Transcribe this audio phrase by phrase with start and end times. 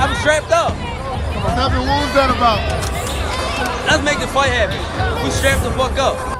[0.00, 0.76] I'm strapped up.
[0.76, 1.56] Nothing.
[1.56, 1.88] happened?
[1.88, 2.62] What was that about?
[3.88, 5.24] Let's make the fight happen.
[5.24, 6.38] We strapped the fuck up.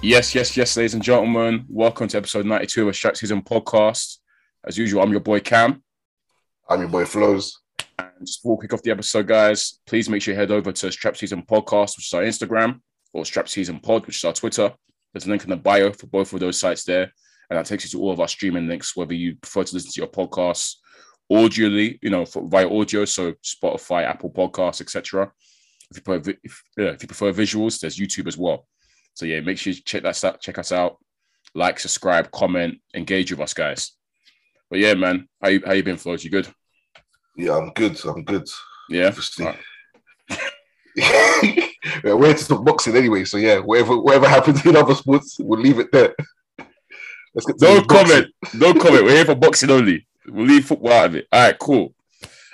[0.00, 1.64] Yes, yes, yes, ladies and gentlemen.
[1.68, 4.18] Welcome to episode 92 of a Strap Season podcast.
[4.64, 5.82] As usual, I'm your boy Cam.
[6.68, 7.65] I'm your boy Flows.
[7.98, 10.72] And just before we kick off the episode, guys, please make sure you head over
[10.72, 12.80] to Strap Season Podcast, which is our Instagram,
[13.12, 14.72] or Strap Season Pod, which is our Twitter.
[15.12, 17.12] There's a link in the bio for both of those sites there.
[17.48, 19.92] And that takes you to all of our streaming links, whether you prefer to listen
[19.92, 20.74] to your podcasts
[21.30, 25.30] audioly, you know, for, via audio, so Spotify, Apple Podcasts, etc.
[25.90, 28.66] If you prefer, if, yeah, if you prefer visuals, there's YouTube as well.
[29.14, 30.98] So yeah, make sure you check that out, check us out,
[31.54, 33.92] like, subscribe, comment, engage with us, guys.
[34.70, 36.24] But yeah, man, how you, how you been, Flows?
[36.24, 36.48] You good?
[37.36, 37.98] Yeah, I'm good.
[38.04, 38.48] I'm good.
[38.88, 39.08] Yeah.
[39.08, 39.46] Obviously.
[40.96, 45.60] yeah, we're into some boxing anyway, so yeah, whatever whatever happens in other sports, we'll
[45.60, 46.14] leave it there.
[47.34, 48.28] Let's get no comment.
[48.54, 49.04] no comment.
[49.04, 50.06] We're here for boxing only.
[50.26, 51.26] We'll leave football out of it.
[51.30, 51.94] All right, cool.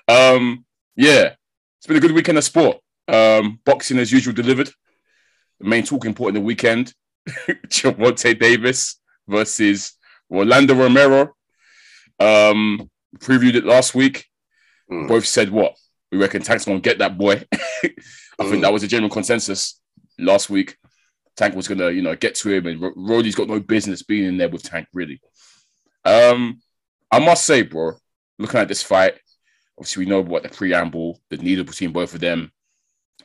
[0.08, 0.64] Um,
[0.96, 1.34] yeah,
[1.78, 2.78] it's been a good weekend of sport.
[3.06, 4.70] Um, boxing as usual delivered.
[5.60, 6.92] The main talking point in the weekend:
[7.68, 9.92] Gervonta Davis versus
[10.28, 11.36] Rolando Romero.
[12.18, 14.26] Um, previewed it last week.
[14.92, 15.08] Mm.
[15.08, 15.74] Both said what
[16.10, 17.42] we reckon Tank's gonna get that boy.
[17.52, 17.88] I
[18.38, 18.50] mm.
[18.50, 19.80] think that was a general consensus
[20.18, 20.76] last week.
[21.36, 24.36] Tank was gonna, you know, get to him, and Roddy's got no business being in
[24.36, 25.20] there with Tank, really.
[26.04, 26.60] Um,
[27.10, 27.92] I must say, bro,
[28.38, 29.18] looking at this fight,
[29.78, 32.52] obviously we know what the preamble, the needle between both of them,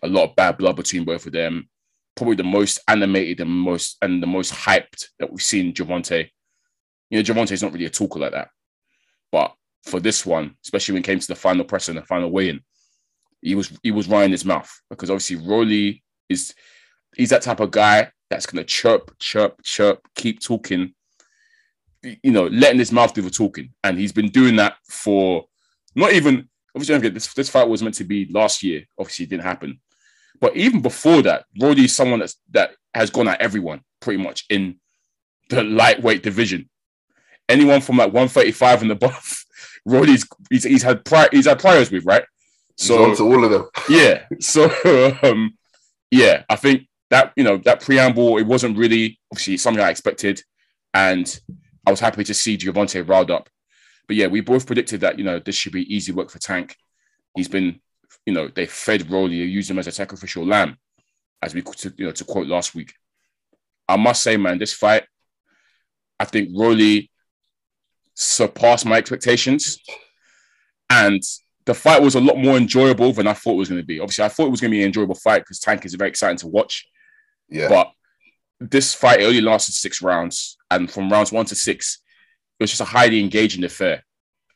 [0.01, 1.69] a lot of bad blood between both of them.
[2.15, 6.27] Probably the most animated and most and the most hyped that we've seen Gervonta.
[7.09, 8.49] You know, Gervonta's not really a talker like that.
[9.31, 9.53] But
[9.87, 12.61] for this one, especially when it came to the final press and the final weigh-in,
[13.41, 16.53] he was he was running his mouth because obviously Rolly is
[17.15, 20.93] he's that type of guy that's gonna chirp, chirp, chirp, keep talking,
[22.03, 23.73] you know, letting his mouth do the talking.
[23.83, 25.45] And he's been doing that for
[25.95, 28.83] not even obviously this this fight was meant to be last year.
[28.99, 29.79] Obviously, it didn't happen.
[30.39, 34.45] But even before that, Rolly is someone that's that has gone at everyone pretty much
[34.49, 34.79] in
[35.49, 36.69] the lightweight division
[37.49, 39.45] anyone from like 135 and above,
[39.87, 42.23] Roddy's he's, he's had pri- he's had priors with, right?
[42.75, 43.69] So to all of them.
[43.89, 44.25] yeah.
[44.39, 44.69] So
[45.23, 45.57] um,
[46.11, 50.43] yeah, I think that you know that preamble it wasn't really obviously something I expected,
[50.93, 51.39] and
[51.85, 53.49] I was happy to see Gervonta riled up.
[54.07, 56.75] But yeah, we both predicted that you know this should be easy work for Tank.
[57.35, 57.79] He's been,
[58.25, 60.77] you know, they fed Rolly, used him as a sacrificial lamb,
[61.41, 62.93] as we to, you know to quote last week.
[63.87, 65.05] I must say, man, this fight,
[66.19, 67.09] I think Rolly
[68.17, 69.77] surpassed my expectations.
[70.89, 71.21] And
[71.65, 73.99] the fight was a lot more enjoyable than I thought it was going to be.
[73.99, 76.09] Obviously, I thought it was going to be an enjoyable fight because Tank is very
[76.09, 76.87] exciting to watch.
[77.49, 77.69] Yeah.
[77.69, 77.91] But
[78.59, 80.57] this fight only lasted six rounds.
[80.71, 81.99] And from rounds one to six,
[82.59, 84.03] it was just a highly engaging affair.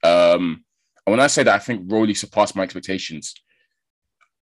[0.04, 0.64] Um,
[1.06, 3.36] and when I say that, I think Rolly surpassed my expectations.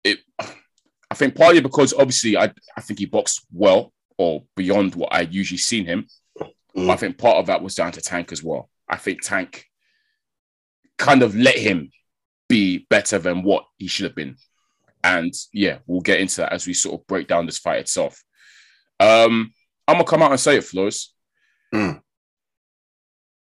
[0.02, 5.12] It, I think partly because obviously I, I think he boxed well or beyond what
[5.12, 6.08] I'd usually seen him.
[6.76, 6.90] Mm.
[6.90, 8.68] I think part of that was down to Tank as well.
[8.88, 9.66] I think Tank
[10.98, 11.90] kind of let him
[12.48, 14.36] be better than what he should have been.
[15.02, 18.22] And yeah, we'll get into that as we sort of break down this fight itself.
[19.00, 19.52] Um,
[19.86, 21.12] I'm gonna come out and say it, Flows.
[21.74, 22.00] Mm.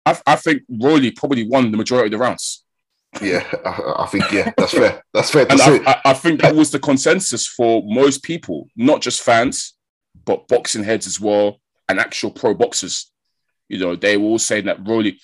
[0.06, 2.64] I, I think Rolly probably won the majority of the rounds.
[3.22, 5.02] Yeah, I, I think yeah, that's fair.
[5.12, 5.46] That's fair.
[5.48, 9.74] and I, I, I, think that was the consensus for most people, not just fans,
[10.24, 13.12] but boxing heads as well, and actual pro boxers.
[13.68, 15.18] You know, they were all saying that Rolly.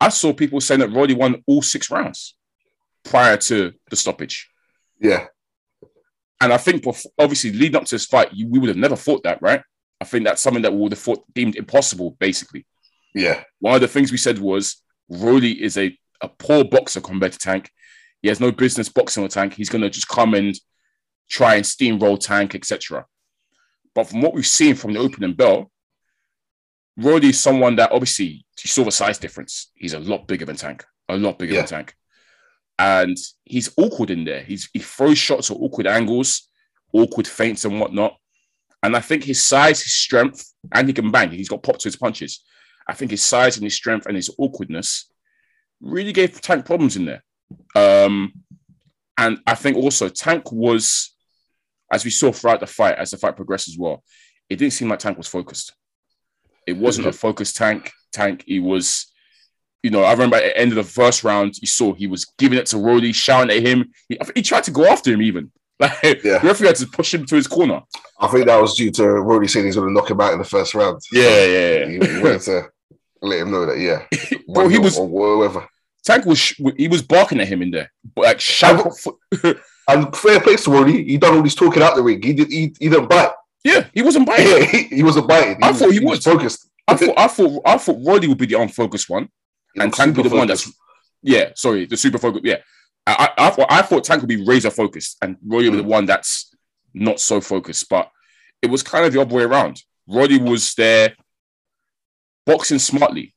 [0.00, 2.36] I saw people saying that Rolly won all six rounds
[3.04, 4.48] prior to the stoppage.
[5.00, 5.26] Yeah.
[6.40, 6.84] And I think,
[7.18, 9.62] obviously, leading up to this fight, we would have never thought that, right?
[10.00, 12.66] I think that's something that we would have thought deemed impossible, basically.
[13.14, 13.42] Yeah.
[13.60, 17.38] One of the things we said was Rolly is a, a poor boxer compared to
[17.38, 17.70] Tank.
[18.20, 19.54] He has no business boxing with Tank.
[19.54, 20.54] He's going to just come and
[21.30, 23.06] try and steamroll Tank, etc.
[23.94, 25.70] But from what we've seen from the opening bell,
[26.96, 29.70] Roddy is someone that obviously you saw the size difference.
[29.74, 31.60] He's a lot bigger than Tank, a lot bigger yeah.
[31.60, 31.94] than Tank,
[32.78, 34.42] and he's awkward in there.
[34.42, 36.48] He's he throws shots at awkward angles,
[36.92, 38.16] awkward feints and whatnot.
[38.82, 41.30] And I think his size, his strength, and he can bang.
[41.30, 42.42] He's got pop to his punches.
[42.88, 45.10] I think his size and his strength and his awkwardness
[45.80, 47.24] really gave Tank problems in there.
[47.74, 48.32] Um,
[49.18, 51.14] and I think also Tank was,
[51.90, 54.02] as we saw throughout the fight, as the fight progressed as well,
[54.48, 55.74] it didn't seem like Tank was focused.
[56.66, 57.16] It wasn't a mm-hmm.
[57.16, 57.92] focused tank.
[58.12, 58.44] Tank.
[58.46, 59.06] He was,
[59.82, 62.24] you know, I remember at the end of the first round, you saw he was
[62.38, 63.92] giving it to Rolly, shouting at him.
[64.08, 65.52] He, he tried to go after him even.
[65.78, 66.38] Like Yeah.
[66.38, 67.82] the referee had to push him to his corner.
[68.18, 70.38] I think that was due to Roddy saying he's going to knock him out in
[70.38, 71.02] the first round.
[71.12, 71.86] Yeah, yeah, yeah.
[71.86, 72.70] He, wanted to
[73.20, 74.06] let him know that, yeah.
[74.54, 75.68] Bro, he was- or whatever.
[76.06, 78.96] Tank was he was barking at him in there, but like shout.
[79.88, 81.04] And fair play to Roddy.
[81.04, 82.22] He done all this talking out the ring.
[82.22, 82.48] He did.
[82.48, 83.32] He, he didn't bite.
[83.66, 84.46] Yeah, he wasn't biting.
[84.46, 85.58] Yeah, he, he wasn't biting.
[85.62, 86.22] I thought he was.
[86.22, 86.70] focused.
[86.86, 89.28] I thought I thought I thought Roddy would be the unfocused one,
[89.74, 90.72] He and Tank would be the one that's
[91.22, 91.50] yeah.
[91.56, 92.44] Sorry, the super focused.
[92.44, 92.58] Yeah,
[93.06, 95.82] I, I, I thought I thought Tank would be razor focused, and Roddy would be
[95.82, 95.92] the mm.
[95.92, 96.54] one that's
[96.94, 97.88] not so focused.
[97.88, 98.08] But
[98.62, 99.82] it was kind of the other way around.
[100.06, 101.16] Roddy was there
[102.44, 103.34] boxing smartly.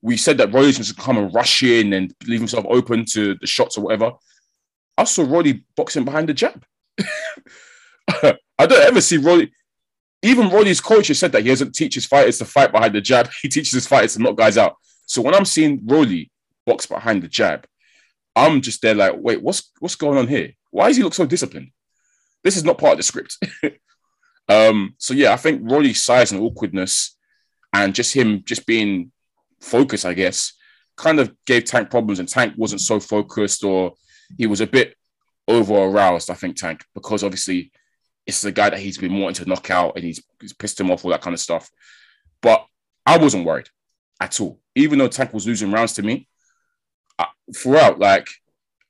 [0.00, 3.04] We said that Roddy was going to come and rush in and leave himself open
[3.12, 4.12] to the shots or whatever.
[4.96, 6.64] I saw Roddy boxing behind the jab.
[8.58, 9.52] I don't ever see Roddy.
[10.22, 13.00] Even Roddy's coach has said that he doesn't teach his fighters to fight behind the
[13.00, 13.28] jab.
[13.42, 14.76] He teaches his fighters to knock guys out.
[15.06, 16.30] So when I'm seeing Roddy
[16.66, 17.66] box behind the jab,
[18.34, 20.52] I'm just there like, wait, what's what's going on here?
[20.70, 21.70] Why does he look so disciplined?
[22.42, 23.38] This is not part of the script.
[24.48, 27.16] um, so yeah, I think Roddy's size and awkwardness,
[27.72, 29.12] and just him just being
[29.60, 30.52] focused, I guess,
[30.96, 33.94] kind of gave Tank problems, and Tank wasn't so focused, or
[34.36, 34.96] he was a bit
[35.46, 36.30] over aroused.
[36.30, 37.70] I think Tank because obviously
[38.26, 40.90] it's the guy that he's been wanting to knock out, and he's, he's pissed him
[40.90, 41.70] off, all that kind of stuff.
[42.40, 42.66] But
[43.06, 43.68] I wasn't worried
[44.20, 46.26] at all, even though Tank was losing rounds to me.
[47.18, 48.28] I, throughout, like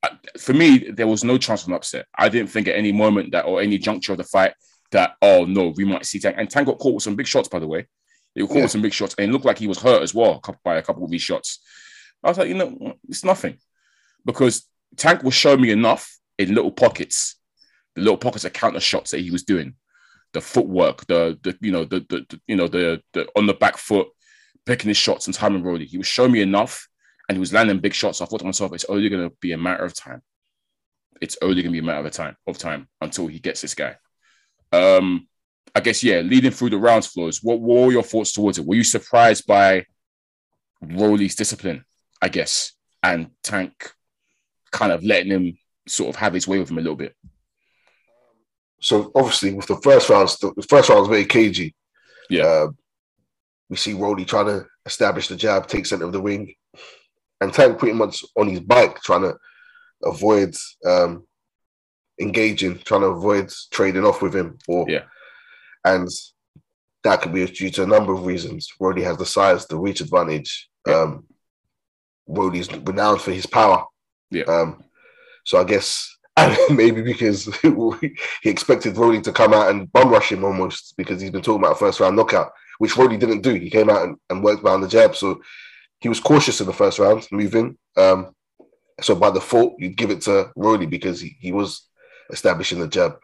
[0.02, 2.06] I- for me, there was no chance of an upset.
[2.16, 4.54] I didn't think at any moment that or any juncture of the fight
[4.92, 6.36] that oh no, we might see Tank.
[6.38, 7.86] And Tank got caught with some big shots, by the way.
[8.34, 8.62] He got caught Yeah.
[8.62, 10.82] with some big shots, and it looked like he was hurt as well by a
[10.82, 11.58] couple of these shots.
[12.22, 13.58] I was like, you know, it's nothing
[14.24, 14.66] because
[14.96, 17.36] Tank was showing me enough in little pockets,
[17.94, 19.74] the little pockets of counter shots that he was doing,
[20.32, 23.54] the footwork, the the you know the the, the you know the the on the
[23.54, 24.08] back foot,
[24.66, 25.86] picking his shots and timing Roddy.
[25.86, 26.88] He was showing me enough,
[27.28, 28.20] and he was landing big shots.
[28.20, 30.22] I thought to myself, it's only going to be a matter of time.
[31.20, 33.74] It's only going to be a matter of time of time until he gets this
[33.74, 33.96] guy.
[34.72, 35.28] Um,
[35.74, 37.40] I guess yeah, leading through the rounds, Flows.
[37.42, 38.66] What, were your thoughts towards it?
[38.66, 39.86] Were you surprised by
[40.82, 41.84] Rolly's discipline?
[42.20, 43.92] I guess, and Tank
[44.70, 47.14] kind of letting him sort of have his way with him a little bit.
[48.84, 51.74] So obviously, with the first round, the first round was very cagey.
[52.28, 52.44] Yeah.
[52.44, 52.68] Uh,
[53.70, 56.54] we see Roddy trying to establish the jab, take center of the ring,
[57.40, 59.36] and Tank pretty much on his bike trying to
[60.02, 60.54] avoid
[60.86, 61.24] um,
[62.20, 64.58] engaging, trying to avoid trading off with him.
[64.68, 65.04] Or Yeah.
[65.84, 66.08] and
[67.04, 68.68] that could be due to a number of reasons.
[68.80, 70.68] Roddy has the size, the reach advantage.
[70.86, 71.00] Yeah.
[71.00, 71.24] Um,
[72.26, 73.84] Roddy's renowned for his power.
[74.30, 74.44] Yeah.
[74.44, 74.84] Um,
[75.44, 76.13] so I guess
[76.68, 77.44] and maybe because
[78.42, 81.62] he expected Roddy to come out and bum rush him almost because he's been talking
[81.62, 83.54] about a first round knockout, which Roddy didn't do.
[83.54, 85.14] He came out and, and worked behind the jab.
[85.14, 85.40] So
[86.00, 87.78] he was cautious in the first round, moving.
[87.96, 88.34] Um,
[89.00, 91.86] so by default, you'd give it to Roddy because he, he was
[92.30, 93.16] establishing the jab.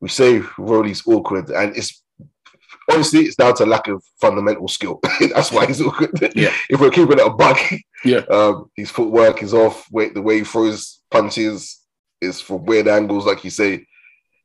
[0.00, 2.02] We say Roddy's awkward, and it's
[2.90, 5.00] honestly it's down to lack of fundamental skill.
[5.20, 6.10] That's why he's awkward.
[6.34, 6.52] Yeah.
[6.68, 7.58] if we're keeping it a bug,
[8.04, 8.22] Yeah.
[8.30, 9.86] um, his footwork is off.
[9.92, 11.79] Wait, the way he throws punches
[12.20, 13.86] is from weird angles, like you say.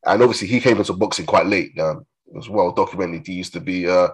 [0.06, 1.78] And obviously, he came into boxing quite late.
[1.80, 3.26] Um, it was well documented.
[3.26, 4.10] He used to be, uh,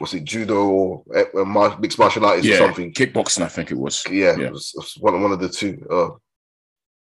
[0.00, 2.92] was it judo or uh, mar- mixed martial artist or something?
[2.92, 4.04] kickboxing, I think it was.
[4.10, 4.46] Yeah, Yeah.
[4.46, 5.86] It, was, it was one, one of the two.
[5.90, 6.08] Uh,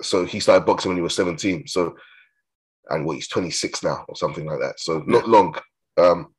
[0.01, 1.67] so he started boxing when he was 17.
[1.67, 1.95] So,
[2.89, 4.79] and what he's 26 now or something like that.
[4.79, 5.55] So not long.
[5.97, 6.33] Um,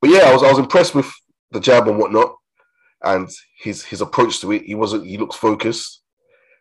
[0.00, 1.10] but yeah, I was I was impressed with
[1.52, 2.34] the jab and whatnot,
[3.02, 4.62] and his his approach to it.
[4.62, 5.06] He wasn't.
[5.06, 6.02] He looked focused,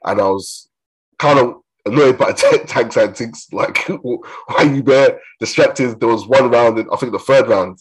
[0.06, 0.70] and I was
[1.18, 2.32] kind of annoyed by
[2.68, 3.48] Tank's antics.
[3.52, 4.20] Like, why
[4.58, 6.00] are you there distracted?
[6.00, 7.80] There was one round, in, I think the third round.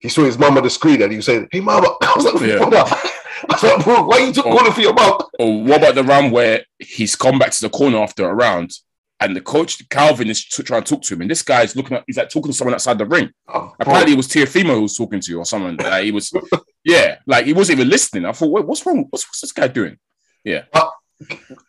[0.00, 2.24] He saw his mum on the screen and he was saying, "Hey, mama!" I was
[2.24, 2.58] like, Yeah.
[2.62, 6.04] I was like, "Bro, why you took calling for your mum?" Or what about the
[6.04, 8.70] round where he's come back to the corner after a round
[9.20, 11.96] and the coach Calvin is t- trying to talk to him, and this guy's looking
[11.96, 13.30] at he's like talking to someone outside the ring.
[13.48, 13.74] Oh, bro.
[13.80, 15.76] Apparently, it was Teofimo who was talking to you or someone.
[15.76, 16.32] Like, he was,
[16.84, 18.24] yeah, like he wasn't even listening.
[18.24, 19.06] I thought, Wait, what's wrong?
[19.10, 19.98] What's, what's this guy doing?
[20.44, 20.64] Yeah.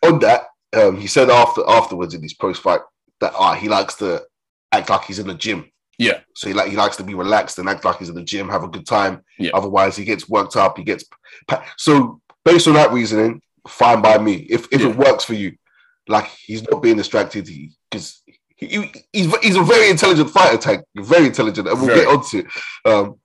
[0.04, 0.46] On that,
[0.76, 2.80] um, he said after afterwards in his post fight
[3.20, 4.22] that ah, he likes to
[4.72, 5.70] act like he's in the gym.
[5.98, 6.20] Yeah.
[6.34, 8.48] So he like he likes to be relaxed and act like he's in the gym,
[8.48, 9.22] have a good time.
[9.38, 9.50] Yeah.
[9.54, 10.78] Otherwise, he gets worked up.
[10.78, 11.04] He gets
[11.76, 14.34] so based on that reasoning, fine by me.
[14.48, 14.88] If if Yeah.
[14.90, 15.56] it works for you,
[16.08, 18.22] like he's not being distracted, he because
[18.56, 22.00] he, he- he's he's a very intelligent fighter, tank, very intelligent, and we'll Very.
[22.00, 22.46] get onto it.
[22.84, 23.16] Um,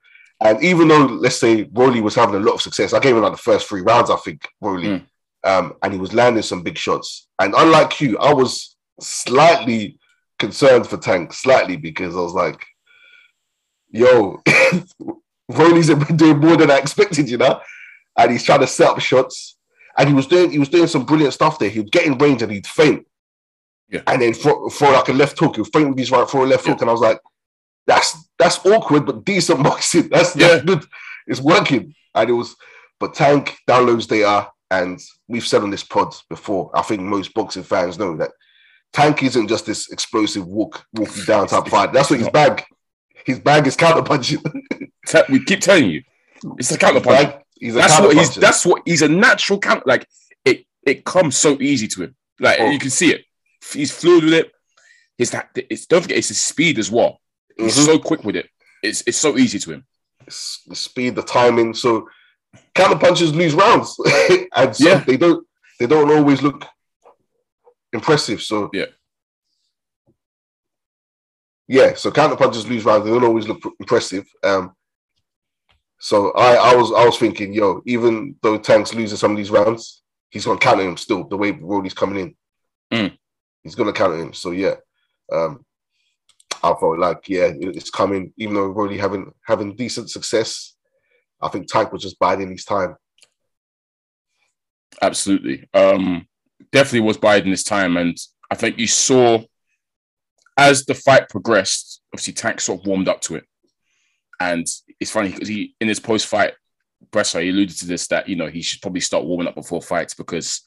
[0.43, 3.21] and even though let's say Rolly was having a lot of success, I gave him
[3.23, 4.09] like the first three rounds.
[4.09, 5.05] I think Rolly, Mm.
[5.45, 7.27] Um, and he was landing some big shots.
[7.39, 9.97] And unlike you, I was slightly
[10.39, 12.65] concerned for Tank, slightly because I was like,
[13.91, 14.41] "Yo,
[15.49, 17.61] Rolly's been doing more than I expected," you know.
[18.17, 19.57] and he's trying to set up shots.
[19.97, 21.69] And he was doing he was doing some brilliant stuff there.
[21.69, 23.05] He would get in range and he'd feint.
[23.89, 24.01] Yeah.
[24.07, 25.55] And then throw, throw like a left hook.
[25.57, 26.73] He'd feint with his right, throw a left Yeah.
[26.73, 26.81] hook.
[26.81, 27.19] And I was like,
[27.87, 30.09] that's that's awkward, but decent boxing.
[30.09, 30.47] That's, Yeah.
[30.49, 30.83] that's good.
[31.27, 31.93] It's working.
[32.13, 32.55] And it was,
[32.99, 36.71] but Tank downloads data, and we've said on this pod before.
[36.73, 38.31] I think most boxing fans know that
[38.93, 41.93] Tank isn't just this explosive walk walking down type fight.
[41.93, 42.63] That's what his bag.
[43.25, 44.41] His bag is counter punching.
[45.29, 46.01] We keep telling you,
[46.57, 47.35] it's a counter punch.
[47.59, 48.35] he's a That's what he's.
[48.35, 49.83] That's what he's a natural counter.
[49.85, 50.07] Like
[50.43, 52.15] it, it comes so easy to him.
[52.39, 52.71] Like Oh.
[52.71, 53.23] you can see it.
[53.71, 54.51] He's fluid with it.
[55.17, 55.49] His that.
[55.55, 56.17] It's don't forget.
[56.17, 57.21] It's his speed as well.
[57.55, 57.85] He's Mhm.
[57.85, 58.49] so quick with it.
[58.81, 59.85] It's it's so easy to him.
[60.25, 61.75] It's the speed, the timing.
[61.75, 62.09] So
[62.73, 63.95] counter punchers lose rounds,
[64.55, 64.99] and so Yeah.
[65.05, 65.45] they don't.
[65.79, 66.65] They don't always look
[67.93, 68.41] impressive.
[68.41, 68.85] So Yeah.
[71.67, 71.93] yeah.
[71.95, 73.05] So counter punchers lose rounds.
[73.05, 74.25] They don't always look impressive.
[74.43, 74.73] Um.
[75.99, 79.49] So I, I was, I was thinking, yo, even though Tank's losing some of these
[79.49, 81.23] rounds, he's gonna counter him still.
[81.27, 82.35] The way Roddy's coming in,
[82.93, 83.17] Mm.
[83.63, 84.33] he's gonna counter him.
[84.33, 84.75] So yeah.
[85.31, 85.65] Um.
[86.63, 88.33] I felt like, yeah, it's coming.
[88.37, 90.74] Even though Roddy having having decent success,
[91.41, 92.95] I think Tank was just biding his time.
[95.01, 95.67] Absolutely.
[95.73, 96.27] Um,
[96.71, 98.17] definitely was biding his time, and
[98.49, 99.43] I think you saw
[100.57, 102.01] as the fight progressed.
[102.13, 103.43] Obviously, Tank sort of warmed up to it,
[104.39, 104.65] and
[104.99, 106.53] it's funny because he in his post-fight
[107.11, 109.81] presser he alluded to this that you know he should probably start warming up before
[109.81, 110.61] fights because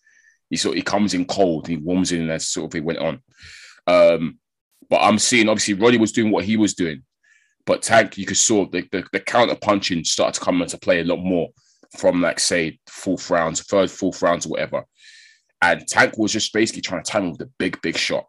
[0.51, 2.81] he sort of, he comes in cold, and he warms in as sort of he
[2.81, 3.23] went on.
[3.87, 4.39] Um,
[4.91, 7.03] but I'm seeing obviously Roddy was doing what he was doing,
[7.69, 11.01] but Tank you could saw the the, the counter punching started to come into play
[11.01, 11.51] a lot more
[11.99, 14.85] from like say fourth rounds, third, fourth rounds, or whatever.
[15.61, 18.27] And Tank was just basically trying to time him with a big, big shot.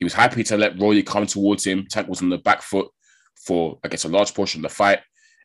[0.00, 1.86] He was happy to let Roy come towards him.
[1.88, 2.88] Tank was on the back foot
[3.46, 5.00] for, I guess, a large portion of the fight.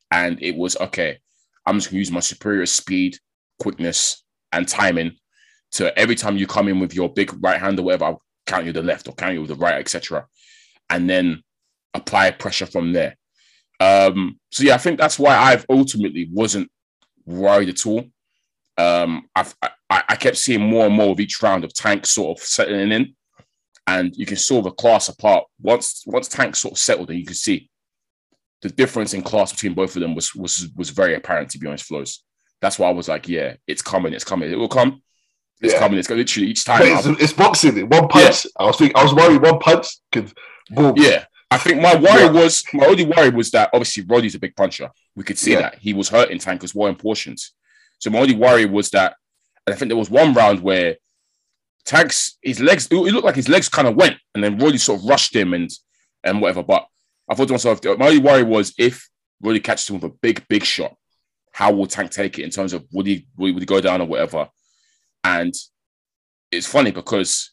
[0.10, 1.20] And it was okay,
[1.68, 3.16] I'm just gonna use my superior speed,
[3.60, 5.18] quickness, and timing
[5.74, 8.66] to every time you come in with your big right hand or whatever, I'll count
[8.66, 10.26] you the left or count you with the right, etc.
[10.90, 11.44] And then
[11.94, 13.16] apply pressure from there.
[13.80, 16.70] Um, so yeah, I think that's why I've ultimately wasn't
[17.26, 18.06] worried at all.
[18.78, 22.38] Um, I've, I, I kept seeing more and more of each round of Tank sort
[22.38, 23.16] of settling in,
[23.88, 25.46] and you can saw the class apart.
[25.62, 27.70] Once once Tank sort of settled, and you could see
[28.62, 31.50] the difference in class between both of them was was was very apparent.
[31.52, 32.24] To be honest, flows.
[32.62, 35.02] That's why I was like, yeah, it's coming, it's coming, it will come,
[35.62, 35.80] it's Yeah.
[35.80, 36.82] coming, it's going literally each time.
[36.84, 37.88] It's, it's boxing.
[37.88, 38.46] One punch.
[38.60, 39.42] I was thinking, I was worried.
[39.42, 40.34] One punch could
[40.70, 40.94] boom.
[40.98, 41.24] Yeah.
[41.52, 42.32] I think my worry Yeah.
[42.32, 44.92] was my only worry was that obviously Roddy's a big puncher.
[45.16, 45.62] We could see Yeah.
[45.62, 47.54] that he was hurting Tank as well in portions.
[48.00, 49.16] So my only worry was that,
[49.66, 50.98] and I think there was one round where
[51.86, 55.00] Tank's his legs, it looked like his legs kind of went, and then Roddy sort
[55.02, 55.70] of rushed him and
[56.24, 56.62] and whatever.
[56.64, 56.86] But
[57.30, 59.10] I thought to myself, my only worry was if
[59.42, 60.96] Roddy catches him with a big, big shot,
[61.52, 63.82] how will Tank take it in terms of would he would he, would he go
[63.82, 64.50] down or whatever?
[65.24, 65.54] And
[66.52, 67.52] it's funny because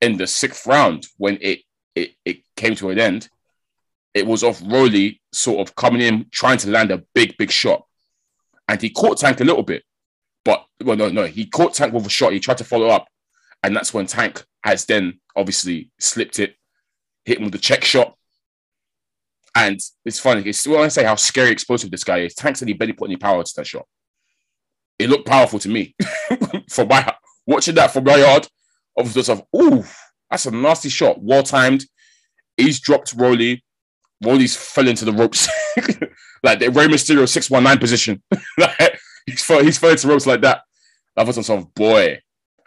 [0.00, 1.60] in the sixth round, when it
[1.94, 3.28] it, it came to an end,
[4.14, 7.84] it was off Rolly sort of coming in, trying to land a big, big shot.
[8.68, 9.82] And he caught Tank a little bit.
[10.44, 12.32] But well, no, no, he caught Tank with a shot.
[12.32, 13.06] He tried to follow up.
[13.62, 16.56] And that's when Tank has then obviously slipped it,
[17.24, 18.14] hit him with the check shot.
[19.54, 22.78] And it's funny, it's when I say how scary explosive this guy is, Tank said
[22.78, 23.86] barely put any power to that shot.
[24.98, 25.94] It looked powerful to me.
[26.70, 27.14] from my
[27.46, 28.46] watching that from my yard,
[28.96, 29.84] obviously, of ooh,
[30.30, 31.84] that's a nasty shot, well timed.
[32.58, 33.64] He's dropped Rolly.
[34.22, 35.48] Rolly's fell into the ropes,
[36.42, 38.22] like the Rey Mysterio six one nine position.
[38.58, 40.62] Like, he's fell, he's fell into ropes like that.
[41.16, 42.20] I thought to myself, boy,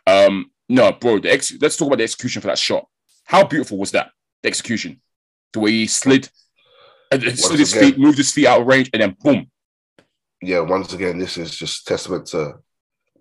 [0.08, 1.20] um, no, bro.
[1.20, 2.88] The ex- let's talk about the execution for that shot.
[3.26, 4.12] How beautiful was that?
[4.44, 5.02] The execution,
[5.52, 6.30] the way he slid,
[7.12, 9.50] and and slid his again- feet, moved his feet out of range, and then boom.
[10.42, 12.54] yeah, once again, this is just testament to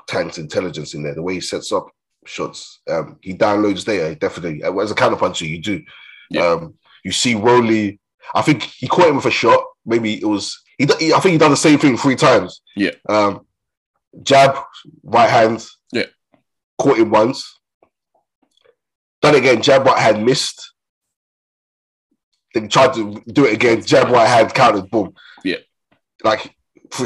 [0.06, 1.14] Tank's intelligence in there.
[1.14, 1.88] The way he sets up
[2.26, 4.14] shots, um, he downloads data.
[4.14, 5.82] Definitely, uh, as a counterpuncher, you do.
[6.30, 6.46] Yeah.
[6.46, 8.00] Um, you see Rowley.
[8.34, 9.62] I think he caught him with a shot.
[9.84, 10.58] Maybe it was.
[10.78, 12.62] He, I think he done the same thing three times.
[12.76, 12.92] Yeah.
[13.08, 13.46] Um,
[14.22, 14.56] jab,
[15.02, 15.66] right hand.
[15.92, 16.06] Yeah.
[16.80, 17.58] Caught him once.
[19.20, 19.60] Done again.
[19.60, 20.72] Jab, right hand, missed.
[22.54, 23.82] Then tried to do it again.
[23.82, 24.90] Jab, right hand, countered.
[24.90, 25.14] Boom.
[25.44, 25.58] Yeah.
[26.24, 26.54] Like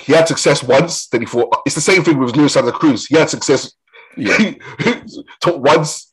[0.00, 1.08] he had success once.
[1.08, 3.06] Then he thought it's the same thing with Luis Santa Cruz.
[3.06, 3.72] He had success
[4.16, 4.52] Yeah,
[5.46, 6.12] once,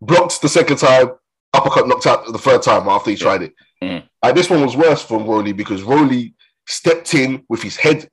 [0.00, 1.10] blocked the second time,
[1.56, 3.54] uppercut knocked out the third time after he tried it.
[3.82, 4.02] Mm.
[4.22, 6.34] And this one was worse for Rolly because Rolly
[6.66, 8.08] stepped in with his head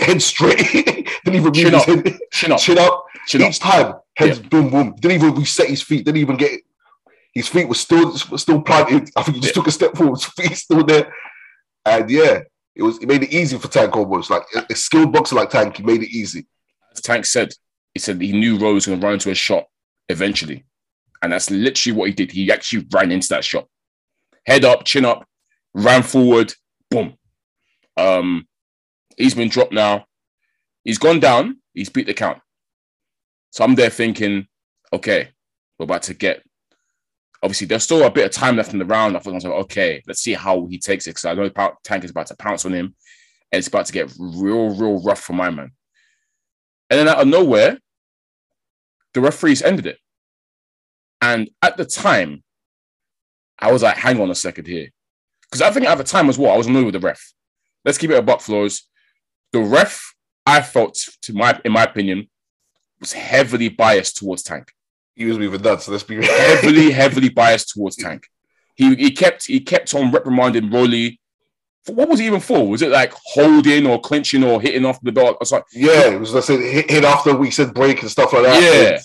[0.00, 0.58] head straight,
[1.24, 1.84] didn't even move Chin his up.
[1.86, 3.04] head, chin up, chin up.
[3.26, 3.48] chin up.
[3.50, 4.94] Each time, heads boom boom.
[4.96, 6.04] Didn't even reset his feet.
[6.04, 6.60] Didn't even get
[7.34, 9.10] his feet were still still planted.
[9.16, 9.60] I think he just Yeah.
[9.60, 10.14] took a step forward.
[10.20, 11.12] His feet still there.
[11.84, 12.40] And yeah,
[12.76, 15.50] It was it made it easy for Tank almost like a, a skilled boxer like
[15.50, 15.76] Tank.
[15.76, 16.46] He made it easy.
[16.92, 17.52] As Tank said,
[17.92, 19.64] he said he knew Rose was going to run into a shot
[20.08, 20.64] eventually,
[21.22, 22.30] and that's literally what he did.
[22.30, 23.66] He actually ran into that shot,
[24.46, 25.26] head up, chin up,
[25.74, 26.54] ran forward,
[26.90, 27.16] boom.
[27.96, 28.46] Um,
[29.16, 30.06] he's been dropped now.
[30.84, 31.58] He's gone down.
[31.72, 32.40] He's beat the count.
[33.50, 34.46] So I'm there thinking,
[34.92, 35.28] okay,
[35.78, 36.42] we're about to get.
[37.42, 39.16] Obviously, there's still a bit of time left in the round.
[39.16, 41.50] I thought I was like, okay, let's see how he takes it because I know
[41.84, 42.94] Tank is about to pounce on him,
[43.52, 45.70] and it's about to get real, real rough for my man.
[46.90, 47.78] And then out of nowhere,
[49.12, 49.98] the referees ended it.
[51.24, 52.42] And at the time,
[53.58, 54.88] I was like, hang on a second here.
[55.42, 57.32] Because I think at the time as well, I was annoyed with the ref.
[57.82, 58.82] Let's keep it a buck flows.
[59.52, 60.14] The ref,
[60.44, 62.28] I felt, to my in my opinion,
[63.00, 64.70] was heavily biased towards Tank.
[65.14, 65.86] He was moving nuts.
[65.86, 68.26] So let's be heavily, heavily biased towards Tank.
[68.74, 71.20] He he kept he kept on reprimanding Rolly.
[71.86, 72.68] What was he even for?
[72.68, 75.36] Was it like holding or clinching or hitting off the belt?
[75.36, 78.10] I was like, yeah, it was let's say hit, hit after we said break and
[78.10, 78.62] stuff like that.
[78.62, 78.98] Yeah,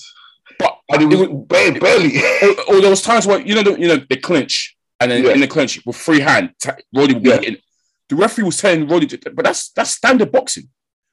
[0.60, 1.80] but it was, it was barely.
[1.80, 2.18] barely.
[2.44, 5.24] or, or, there was times where you know the, you know they clinch and then
[5.24, 5.32] yeah.
[5.32, 7.38] in the clinch with free hand, t- Rolly would be yeah.
[7.38, 7.58] hitting.
[8.10, 10.70] The referee was telling Rolly, to, but that's that's standard boxing.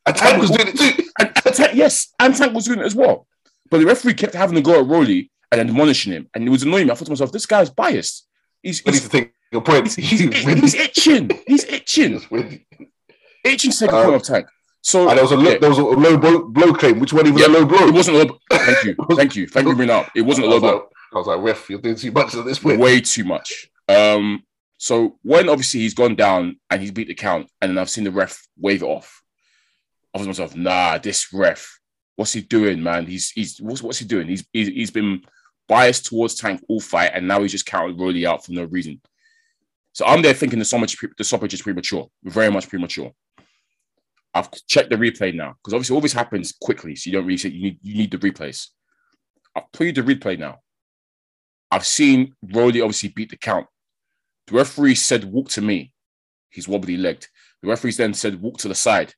[0.07, 1.05] And Tank was doing it too.
[1.19, 3.27] And, and Tank, yes, and Tank was doing it as well.
[3.71, 6.63] But the referee kept having to go at Rolly and admonishing him, and it was
[6.63, 6.93] annoying me.
[6.93, 8.27] I thought to myself, this guy's biased.
[8.63, 9.95] He's, he's to take a point.
[9.95, 11.31] He's, he's, he's itching.
[11.47, 12.21] He's itching.
[13.45, 14.47] itching to take um, point of Tank.
[14.87, 17.01] So and there was a low, there was a low blow, blow claim.
[17.01, 17.89] Which one even yeah, a low blow?
[17.89, 18.39] It wasn't a low.
[18.53, 20.13] Thank you, thank you, thank you for bringing up.
[20.15, 20.75] It wasn't a low blow.
[20.75, 22.79] Like, I was like, ref, you're doing too much at this point.
[22.79, 23.69] Way too much.
[23.89, 24.45] Um,
[24.79, 28.05] so when obviously he's gone down and he's beat the count, and then I've seen
[28.05, 29.25] the ref wave it off.
[30.15, 31.81] I was myself, nah, this ref,
[32.15, 33.07] what's he doing, man?
[33.07, 34.29] He's he's what's, what's he doing?
[34.29, 35.23] He's, he's he's been
[35.67, 39.01] biased towards Tank all fight, and now he's just counting Rolly out for no reason.
[39.95, 43.11] So I'm there thinking the stoppage, the stoppage is premature, very much premature.
[44.37, 47.39] I've checked the replay now because obviously all this happens quickly, so you don't really
[47.39, 48.69] see you need you need the replays.
[49.55, 50.59] I've played the replay now.
[51.71, 53.67] I've seen Rolly obviously beat the count.
[54.47, 55.93] The referee said, walk to me.
[56.51, 57.29] He's wobbly legged.
[57.63, 59.15] The referee then said, walk to the side.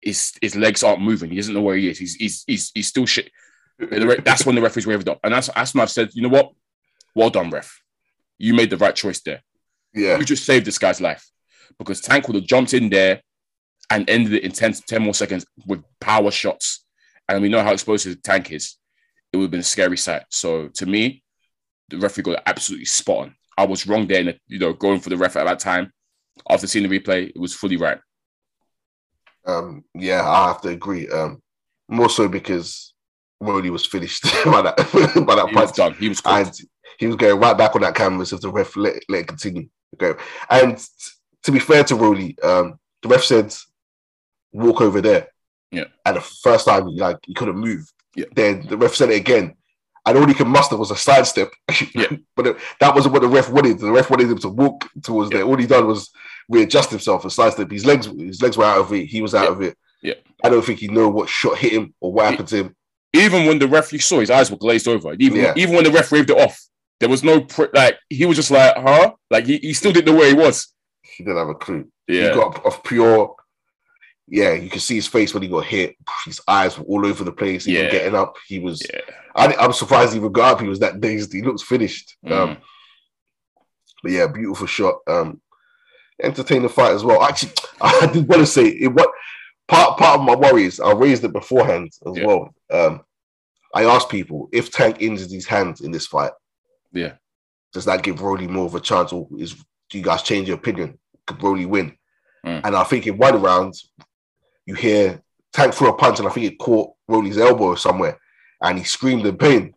[0.00, 1.30] His, his legs aren't moving.
[1.30, 1.98] He doesn't know where he is.
[1.98, 3.30] He's, he's, he's, he's still shit.
[3.78, 5.20] That's when the referee's waved up.
[5.22, 6.52] And that's, that's when I've said, you know what?
[7.14, 7.80] Well done, ref.
[8.38, 9.42] You made the right choice there.
[9.94, 10.18] Yeah.
[10.18, 11.30] You just saved this guy's life
[11.78, 13.20] because Tank would have jumped in there
[13.90, 16.84] and ended it in 10, 10 more seconds with power shots.
[17.28, 18.76] And we know how explosive the Tank is.
[19.32, 20.22] It would have been a scary sight.
[20.30, 21.22] So to me,
[21.88, 23.34] the referee got absolutely spot on.
[23.58, 25.92] I was wrong there, and you know, going for the ref at that time.
[26.48, 27.98] After seeing the replay, it was fully right.
[29.46, 31.08] Um, yeah, I have to agree.
[31.08, 31.42] Um,
[31.88, 32.92] more so because
[33.40, 34.76] Rolly was finished by that
[35.26, 35.68] by that he punch.
[35.68, 35.94] Was done.
[35.94, 36.52] He was and
[36.98, 39.68] he was going right back on that canvas if the ref let, let it continue.
[39.94, 40.20] Okay,
[40.50, 40.84] and
[41.44, 43.54] to be fair to Rolly, um, the ref said
[44.52, 45.28] walk over there.
[45.70, 45.84] Yeah.
[46.04, 47.90] And the first time, like he couldn't move.
[48.14, 48.26] Yeah.
[48.34, 49.54] Then the ref said it again,
[50.06, 51.50] and all he could muster was a sidestep.
[51.94, 52.16] Yeah.
[52.34, 53.78] but it, that wasn't what the ref wanted.
[53.78, 55.38] The ref wanted him to walk towards yeah.
[55.38, 55.46] there.
[55.46, 56.10] All he done was
[56.48, 57.70] readjust himself and sidestep.
[57.70, 59.06] His legs, his legs were out of it.
[59.06, 59.50] He was out yeah.
[59.50, 59.78] of it.
[60.02, 60.14] Yeah.
[60.44, 62.76] I don't think he knew what shot hit him or what happened to him.
[63.12, 65.14] Even when the ref, you saw his eyes were glazed over.
[65.18, 65.54] Even yeah.
[65.56, 66.60] even when the ref waved it off,
[67.00, 69.12] there was no pr- like he was just like, huh?
[69.30, 70.72] Like he, he still didn't know where he was.
[71.02, 71.90] He didn't have a clue.
[72.06, 72.28] Yeah.
[72.28, 73.34] He got of pure
[74.28, 75.96] yeah, you can see his face when he got hit.
[76.24, 77.66] His eyes were all over the place.
[77.68, 77.90] Even Yeah.
[77.90, 78.82] getting up, he was.
[78.92, 79.00] Yeah.
[79.36, 80.60] I, I'm surprised he even got up.
[80.60, 81.32] He was that dazed.
[81.32, 82.16] He looks finished.
[82.24, 82.32] Mm.
[82.32, 82.56] Um,
[84.02, 84.96] but yeah, beautiful shot.
[85.06, 85.40] Um,
[86.22, 87.22] entertaining fight as well.
[87.22, 88.88] Actually, I did want to say it.
[88.92, 89.10] What
[89.68, 90.80] part part of my worries?
[90.80, 92.26] I raised it beforehand as Yeah.
[92.26, 92.54] well.
[92.72, 93.00] Um,
[93.74, 96.32] I asked people if Tank injures his hands in this fight,
[96.92, 97.12] Yeah.
[97.72, 99.54] does that give Brody more of a chance, or is
[99.90, 100.98] do you guys change your opinion?
[101.26, 101.96] Could Brody win?
[102.44, 102.62] Mm.
[102.64, 103.74] And I think in one round,
[104.66, 108.18] you hear Tank threw a punch, and I think it caught Rolly's elbow somewhere,
[108.62, 109.72] and he screamed in pain.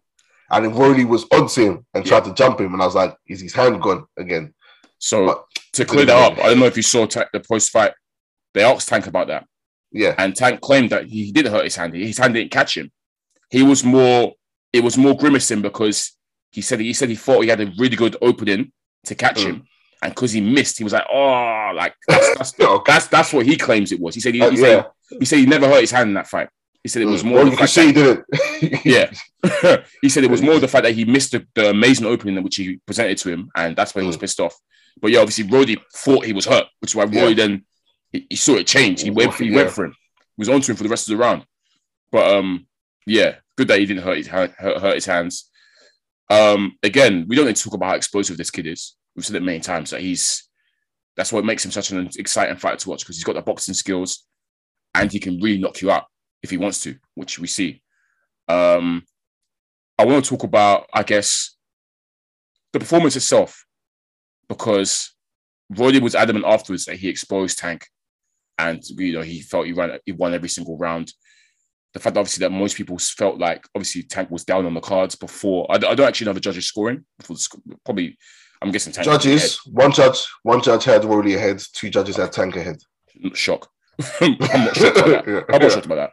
[0.51, 3.15] And then Rolly was onto him and tried to jump him, and I was like,
[3.27, 4.53] "Is his hand gone again?"
[4.97, 7.69] So But- to clear that up, I don't know if you saw Ta- the post
[7.69, 7.93] fight.
[8.53, 9.45] They asked Tank about that,
[9.91, 11.93] Yeah, and Tank claimed that he did hurt his hand.
[11.93, 12.91] His hand didn't catch him.
[13.51, 14.33] He was more.
[14.73, 16.15] It was more grimacing because
[16.51, 18.71] he said he said he thought he had a really good opening
[19.05, 19.45] to catch Mm.
[19.45, 19.63] him,
[20.01, 22.51] and because he missed, he was like, "Oh, like that's that's,
[22.85, 24.85] that's that's what he claims it was." He said he, Uh, he said
[25.19, 26.49] he said he never hurt his hand in that fight.
[26.83, 27.25] He said it was Mm.
[27.25, 27.35] more.
[27.35, 28.25] Well, the you can fact see he didn't.
[28.85, 29.11] yeah.
[30.01, 32.55] he said it was more the fact that he missed the, the amazing opening which
[32.55, 34.21] he presented to him, and that's why he was Mm.
[34.21, 34.55] pissed off.
[35.01, 37.33] But yeah, obviously, Roddy thought he was hurt, which is why Roy Yeah.
[37.33, 37.65] then
[38.11, 39.01] he, he saw it change.
[39.01, 39.55] He went, he Yeah.
[39.55, 39.91] went for him.
[39.91, 41.43] He was onto him for the rest of the round.
[42.11, 42.65] But um,
[43.05, 45.49] yeah, good that he didn't hurt his hand, hurt, hurt his hands.
[46.29, 48.95] Um, again, we don't need to talk about how explosive this kid is.
[49.15, 50.49] We've said it many times that he's
[51.15, 53.73] That's what makes him such an exciting fighter to watch because he's got the boxing
[53.73, 54.25] skills
[54.95, 56.05] and he can really knock you out
[56.41, 57.81] if he wants to, which we see.
[58.47, 59.03] Um,
[59.97, 61.55] I want to talk about, I guess,
[62.73, 63.65] the performance itself
[64.47, 65.13] because
[65.69, 67.85] Roddy was adamant afterwards that he exposed Tank
[68.59, 71.13] and you know he felt he ran he won every single round.
[71.93, 75.15] The fact obviously that most people felt like obviously Tank was down on the cards
[75.15, 75.65] before.
[75.71, 77.05] I, I don't actually know the judges scoring.
[77.17, 78.17] Before the, probably,
[78.61, 79.59] I'm guessing Tank judges.
[79.65, 81.61] One judge, one judge had Roddy ahead.
[81.73, 82.77] Two judges had Tank ahead.
[83.33, 83.69] Shock.
[84.21, 85.27] I'm not shocked about that.
[85.27, 85.41] yeah.
[85.55, 86.11] I'm not shocked about that.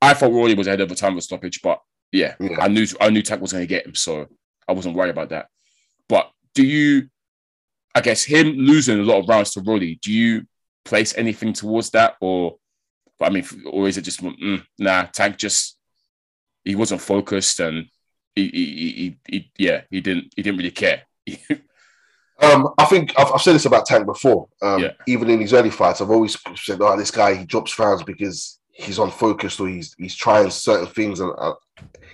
[0.00, 2.86] I thought Roddy was ahead of the time of stoppage, but yeah, yeah, I knew
[3.00, 4.26] I knew Tank was going to get him, so
[4.68, 5.46] I wasn't worried about that.
[6.08, 7.08] But do you?
[7.94, 9.98] I guess him losing a lot of rounds to Roddy.
[10.02, 10.46] Do you
[10.84, 12.56] place anything towards that, or
[13.20, 15.04] I mean, or is it just mm, nah?
[15.04, 15.78] Tank just
[16.64, 17.86] he wasn't focused and
[18.34, 21.02] he, he, he, he yeah he didn't he didn't really care.
[22.40, 24.48] um, I think I've, I've, said this about Tank before.
[24.60, 24.92] Um, yeah.
[25.06, 28.58] Even in his early fights, I've always said, "Oh, this guy he drops rounds because
[28.72, 31.54] he's unfocused or he's he's trying certain things." And uh,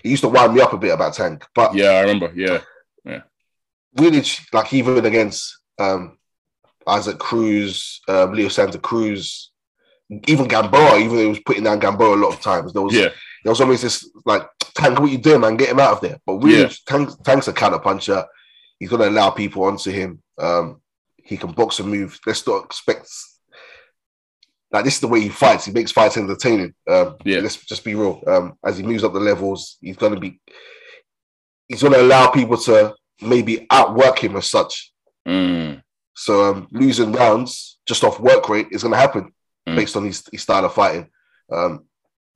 [0.02, 1.44] he used to wind me up a bit about Tank.
[1.54, 2.32] But yeah, I remember.
[2.34, 2.60] Yeah,
[3.04, 3.22] yeah.
[3.96, 6.18] Really, like even against um,
[6.86, 9.50] Isaac Cruz, um, Leo Santa Cruz,
[10.26, 12.94] even Gamboa, even though he was putting down Gamboa a lot of times, there was
[12.94, 13.08] yeah.
[13.44, 15.56] there was always this like Tank, what you doing, man?
[15.56, 16.20] Get him out of there.
[16.24, 16.72] But really, yeah.
[16.86, 18.24] Tank, Tank's a counter puncher.
[18.78, 20.22] He's gonna allow people onto him.
[20.38, 20.80] Um,
[21.16, 22.18] he can box and move.
[22.26, 23.08] Let's not expect
[24.70, 25.64] like this is the way he fights.
[25.64, 26.74] He makes fights entertaining.
[26.88, 27.40] Um, yeah.
[27.40, 28.22] Let's just be real.
[28.26, 30.40] Um, as he moves up the levels, he's gonna be
[31.68, 34.92] he's gonna allow people to maybe outwork him as such.
[35.26, 35.82] Mm.
[36.14, 39.32] So um, losing rounds just off work rate is going to happen
[39.68, 39.76] mm.
[39.76, 41.08] based on his, his, style of fighting.
[41.50, 41.84] Um,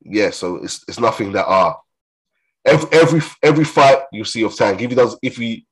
[0.01, 1.79] yeah, so it's it's nothing that are uh,
[2.65, 5.67] every every every fight you see of Tank, if he does, if he,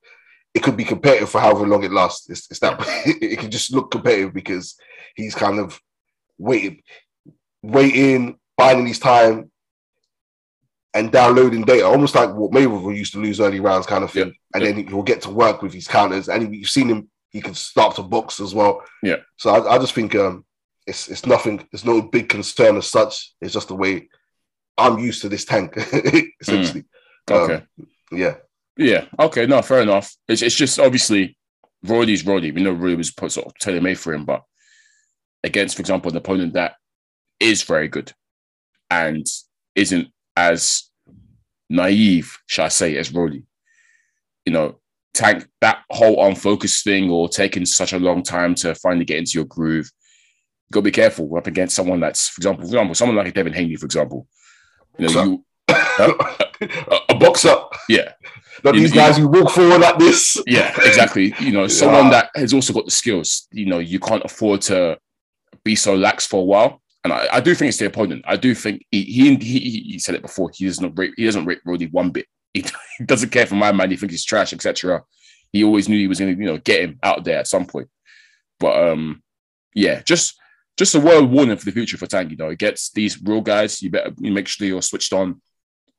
[0.55, 2.29] it could be competitive for however long it lasts.
[2.29, 4.77] It's, it's that it can just look competitive because
[5.15, 5.81] he's kind of
[6.39, 6.83] waiting,
[7.63, 9.51] waiting, biding his time,
[10.93, 14.29] and downloading data, almost like what Mayweather used to lose early rounds, kind of thing.
[14.29, 14.33] Yeah.
[14.55, 14.73] And yeah.
[14.73, 17.95] then he'll get to work with his counters, and you've seen him he can start
[17.95, 18.83] to box as well.
[19.03, 19.17] Yeah.
[19.37, 20.45] So I, I just think um,
[20.87, 21.67] it's it's nothing.
[21.73, 23.35] It's no big concern as such.
[23.41, 24.09] It's just the way
[24.77, 25.75] I'm used to this tank,
[26.41, 26.85] essentially.
[27.29, 27.43] Mm.
[27.43, 27.55] Okay.
[27.55, 28.35] Um, yeah.
[28.77, 29.07] Yeah.
[29.19, 29.47] Okay.
[29.47, 30.15] No, fair enough.
[30.29, 31.37] It's, it's just obviously
[31.83, 32.53] Roddy's Roddy.
[32.53, 34.43] We know Roddy was put sort of tailor made for him, but
[35.45, 36.75] against, for example, an opponent that
[37.39, 38.13] is very good
[38.91, 39.27] and
[39.75, 40.91] isn't as
[41.69, 43.45] naive, shall I say, as Roddy.
[44.45, 44.81] You know,
[45.15, 49.33] tank that whole unfocused thing or taking such a long time to finally get into
[49.35, 49.91] your groove.
[50.69, 51.29] You gotta be careful.
[51.29, 54.27] We're up against someone that's, for example, for example, someone like Devin Haney, for example.
[54.99, 56.15] You know, you, a,
[57.09, 57.57] a, boxer,
[57.89, 58.13] yeah.
[58.65, 60.43] Not these guys who walk forward like this.
[60.47, 61.35] Yeah, exactly.
[61.41, 62.11] You know, someone yeah.
[62.11, 63.49] that has also got the skills.
[63.53, 64.99] You know, you can't afford to
[65.65, 66.81] be so lax for a while.
[67.05, 68.25] And I, I do think it's the opponent.
[68.27, 69.59] I do think he he, he,
[69.93, 70.51] he said it before.
[70.53, 72.27] He doesn't rate he doesn't rate Roddy one bit.
[72.53, 72.65] He,
[72.99, 73.91] he doesn't care for my man.
[73.91, 75.03] He thinks he's trash, etc.
[75.53, 77.67] He always knew he was going to, you know, get him out there at some
[77.67, 77.89] point.
[78.59, 79.23] But um,
[79.75, 80.39] yeah, just
[80.77, 82.31] just a word warning for the future for Tank.
[82.31, 83.83] You know, it gets these real guys.
[83.83, 85.41] You better make sure you're switched on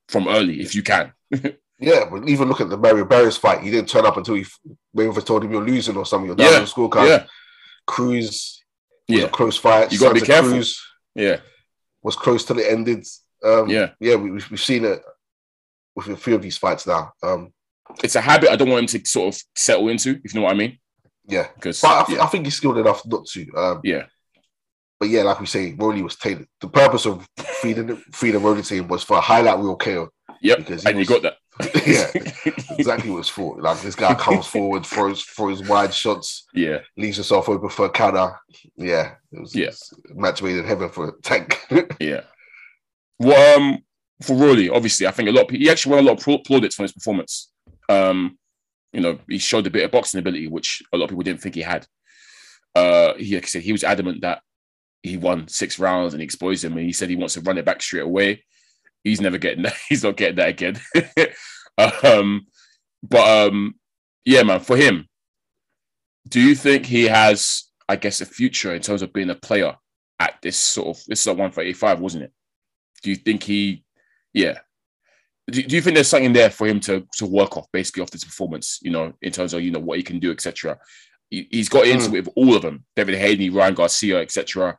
[0.07, 1.13] from early if you can.
[1.81, 3.61] yeah, but even look at the Mario Barrios fight.
[3.61, 4.45] He didn't turn up until he
[4.95, 6.27] Mayweather told him you're losing or something.
[6.27, 6.57] You're down yeah.
[6.57, 7.07] on the scorecard.
[7.07, 7.25] Yeah.
[7.87, 8.61] Cruz
[9.07, 9.23] yeah.
[9.25, 9.91] a close fight.
[9.91, 10.51] You got to be careful.
[10.51, 10.81] Cruz
[11.15, 11.37] yeah,
[12.03, 13.05] was close till it ended.
[13.43, 15.01] Um, yeah, yeah, we, have seen it
[15.95, 17.11] with a few of these fights now.
[17.23, 17.51] Um,
[18.03, 20.45] it's a habit I don't want him to sort of settle into, if you know
[20.45, 20.77] what I mean.
[21.25, 22.23] Yeah, because I, yeah.
[22.23, 23.51] I, think he's skilled enough not to.
[23.55, 24.05] Um, yeah,
[24.99, 26.47] but yeah, like we say, Rolly was tailored.
[26.59, 30.09] The purpose of feeding feeding Rolly to him was for a highlight reel KO.
[30.41, 31.37] Yep, because and was, you got that.
[31.85, 33.61] yeah, exactly what it's for.
[33.61, 36.47] Like this guy comes forward, throws throws wide shots.
[36.53, 38.35] Yeah, leaves himself open for a counter.
[38.75, 39.69] Yeah, it was, yeah.
[40.15, 41.59] match made in heaven for a Tank.
[41.99, 42.21] yeah.
[43.19, 43.79] Well, um,
[44.23, 45.45] for Rolly, obviously, I think a lot.
[45.45, 47.51] Of, he actually won a lot of plaudits for his performance.
[47.87, 48.39] Um,
[48.93, 51.41] you know, he showed a bit of boxing ability, which a lot of people didn't
[51.41, 51.85] think he had.
[52.73, 54.41] Uh, he, like I said, he was adamant that
[55.03, 57.59] he won six rounds and he exposed him, and he said he wants to run
[57.59, 58.43] it back straight away.
[59.03, 59.75] He's never getting that.
[59.89, 60.79] He's not getting that again.
[62.03, 62.47] um,
[63.03, 63.75] but um,
[64.25, 65.07] yeah, man, for him,
[66.27, 69.75] do you think he has, I guess, a future in terms of being a player
[70.19, 72.31] at this sort of this is a one for eighty five, wasn't it?
[73.01, 73.83] Do you think he,
[74.33, 74.59] yeah,
[75.49, 78.11] do, do you think there's something there for him to to work off basically off
[78.11, 78.79] this performance?
[78.81, 80.77] You know, in terms of you know what he can do, etc.
[81.29, 82.15] He, has got into mm.
[82.15, 84.77] it with all of them: Devin Haney, Ryan Garcia, etc.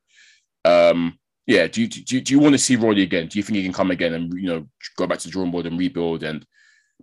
[0.64, 1.66] Um, yeah.
[1.66, 3.26] Do you, do you, do you want to see Roddy again?
[3.28, 5.50] Do you think he can come again and you know go back to the drawing
[5.50, 6.44] board and rebuild and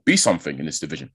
[0.06, 1.12] be something in this division?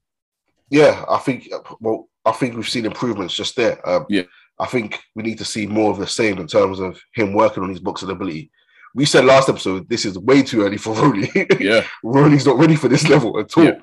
[0.69, 1.49] Yeah, I think.
[1.79, 3.87] Well, I think we've seen improvements just there.
[3.87, 4.23] Um, yeah,
[4.59, 7.63] I think we need to see more of the same in terms of him working
[7.63, 8.51] on his boxing ability.
[8.95, 11.29] We said last episode this is way too early for Rolly.
[11.59, 13.63] Yeah, Rolly's not ready for this level at all.
[13.65, 13.79] Yeah.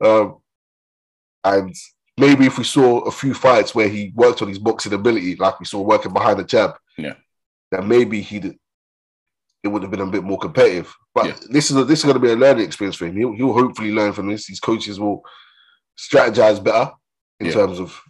[0.00, 0.38] Um,
[1.44, 1.74] and
[2.16, 5.58] maybe if we saw a few fights where he worked on his boxing ability, like
[5.60, 7.14] we saw working behind the jab, Yeah.
[7.70, 8.38] then maybe he
[9.62, 10.94] it would have been a bit more competitive.
[11.14, 11.36] But Yeah.
[11.50, 13.16] this is a, this is going to be a learning experience for him.
[13.16, 14.46] He'll, he'll hopefully learn from this.
[14.48, 15.22] His coaches will
[15.98, 16.90] strategize better
[17.40, 17.52] in Yeah.
[17.52, 18.00] terms of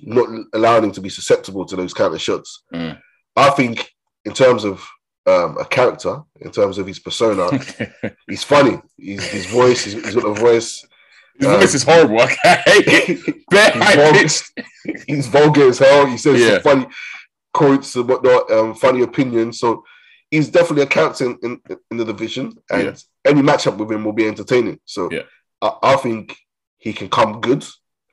[0.00, 2.62] not allowing him to be susceptible to those counter shots.
[2.74, 2.98] Mm.
[3.36, 3.90] I think
[4.24, 4.86] in terms of
[5.26, 7.48] um, a character, in terms of his persona,
[8.28, 8.80] he's funny.
[8.96, 10.86] He's, his voice, he's, he's got a voice.
[11.38, 12.20] his voice is horrible.
[12.20, 13.44] I hate it.
[15.06, 15.68] He's vulgar.
[15.68, 16.06] as hell.
[16.06, 16.54] He says Yeah.
[16.54, 16.86] some funny
[17.52, 19.58] quotes and whatnot, um, funny opinions.
[19.58, 19.82] So
[20.30, 21.60] he's definitely a character in,
[21.90, 22.94] in, the division, and Yeah.
[23.24, 24.80] any matchup with him will be entertaining.
[24.84, 25.22] So Yeah.
[25.62, 26.36] I, I think
[26.78, 27.64] he can come good.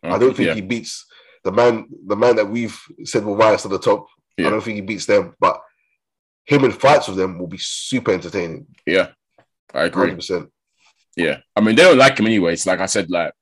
[0.04, 0.56] I don't think yeah.
[0.56, 1.06] he beats
[1.43, 4.08] the man, the man that we've said will rise to the top.
[4.39, 5.62] I don't think he beats them, but
[6.45, 8.65] him in fights with them will be super entertaining.
[8.86, 9.10] Yeah,
[9.73, 10.08] I agree.
[10.08, 10.49] Hundred percent.
[11.15, 12.65] Yeah, I mean they don't like him anyways.
[12.65, 13.34] Like I said, like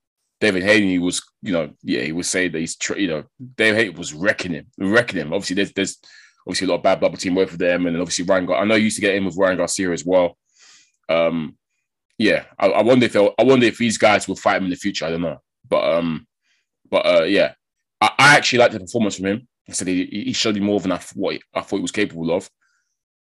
[0.41, 3.23] Devin Haney was, you know, yeah, he was saying that he's, you know,
[3.55, 5.33] Devin Haney was wrecking him, wrecking him.
[5.33, 5.97] Obviously, there's there's
[6.47, 8.51] obviously a lot of bad blood between both of them, and then obviously Ryan.
[8.51, 10.37] I know you used to get in with Ryan Garcia as well.
[11.09, 11.57] Um,
[12.17, 14.75] yeah, I, I wonder if I wonder if these guys will fight him in the
[14.75, 15.05] future.
[15.05, 16.27] I don't know, but um,
[16.89, 17.53] but uh, yeah,
[17.99, 19.47] I, I actually like the performance from him.
[19.69, 21.81] I said he, he showed me more than I, th- what he- I thought he
[21.81, 22.49] was capable of.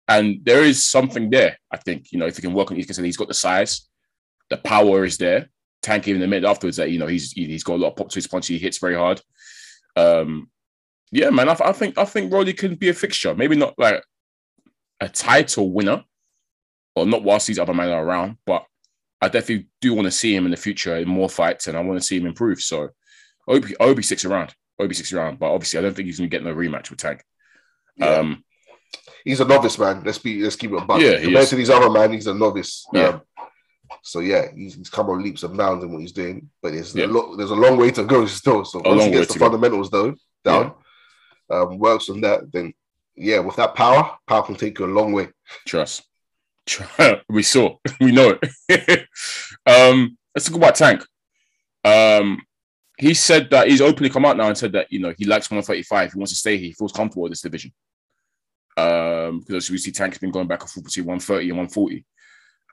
[0.06, 2.12] And there is something there, I think.
[2.12, 3.88] You know, if he can work on, he can say he's got the size,
[4.48, 5.50] the power is there.
[5.82, 8.08] Tank even admitted afterwards that you know he's he- he's got a lot of pop
[8.08, 8.46] to his punch.
[8.46, 9.20] He hits very hard.
[9.96, 10.50] Um,
[11.10, 13.34] yeah, man, I, I think I think Rolly can be a fixture.
[13.34, 14.02] Maybe not like
[15.00, 16.04] a title winner,
[16.94, 18.64] or not whilst these other men are around, but
[19.20, 21.80] I definitely do want to see him in the future in more fights, and I
[21.80, 22.60] want to see him improve.
[22.60, 22.84] So,
[23.48, 24.50] I hope he, I hope sticks around.
[24.78, 26.54] I hope he sticks around, but obviously, I don't think he's going to get no
[26.54, 27.22] rematch with Tank.
[27.96, 28.06] Yeah.
[28.16, 28.44] Um,
[29.24, 30.02] He's a novice, man.
[30.06, 31.00] Let's be let's keep it buck.
[31.00, 31.50] Yeah, Compared is.
[31.50, 32.86] to these other man, he's a novice.
[32.92, 33.08] Yeah.
[33.08, 33.22] Um,
[34.02, 36.94] so yeah, he's, he's come on leaps and bounds in what he's doing, but there's
[36.94, 37.06] Yeah.
[37.06, 38.64] a lot, there's a long way to go still.
[38.64, 39.46] So A once he gets the go.
[39.46, 40.72] fundamentals though down,
[41.50, 42.72] um, works on that, then
[43.16, 45.28] yeah, with that power, power can take you a long way.
[45.66, 46.02] Trust.
[46.66, 46.84] Tr-
[47.28, 47.76] we saw.
[48.00, 49.08] We know it.
[49.66, 51.04] um, let's talk about Tank.
[51.84, 52.42] Um,
[52.96, 55.50] he said that he's openly come out now and said that you know he likes
[55.50, 56.12] 135.
[56.12, 56.68] He wants to stay here.
[56.68, 57.72] He feels comfortable with this division.
[58.76, 62.04] Um, because we see Tank has been going back and forth between 130 and 140.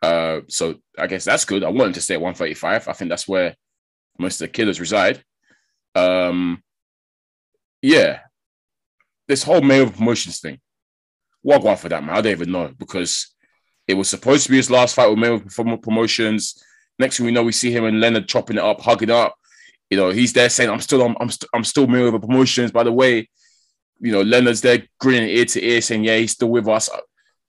[0.04, 1.64] Uh, so I guess that's good.
[1.64, 2.88] I want him to stay at 135.
[2.88, 3.56] I think that's where
[4.20, 5.24] most of the killers reside.
[5.96, 6.62] Um,
[7.82, 8.20] yeah,
[9.28, 10.60] this whole Mayweather promotions thing.
[11.42, 12.16] What one for that man?
[12.16, 13.34] I don't even know because
[13.88, 16.62] it was supposed to be his last fight with from promotions.
[16.98, 19.36] Next thing we know, we see him and Leonard chopping it up, hugging up.
[19.90, 22.84] You know, he's there saying, "I'm still, I'm, I'm, st- I'm still Mayweather promotions." By
[22.84, 23.30] the way,
[24.00, 27.00] you know, Leonard's there grinning ear to ear, saying, "Yeah, he's still with us." Uh,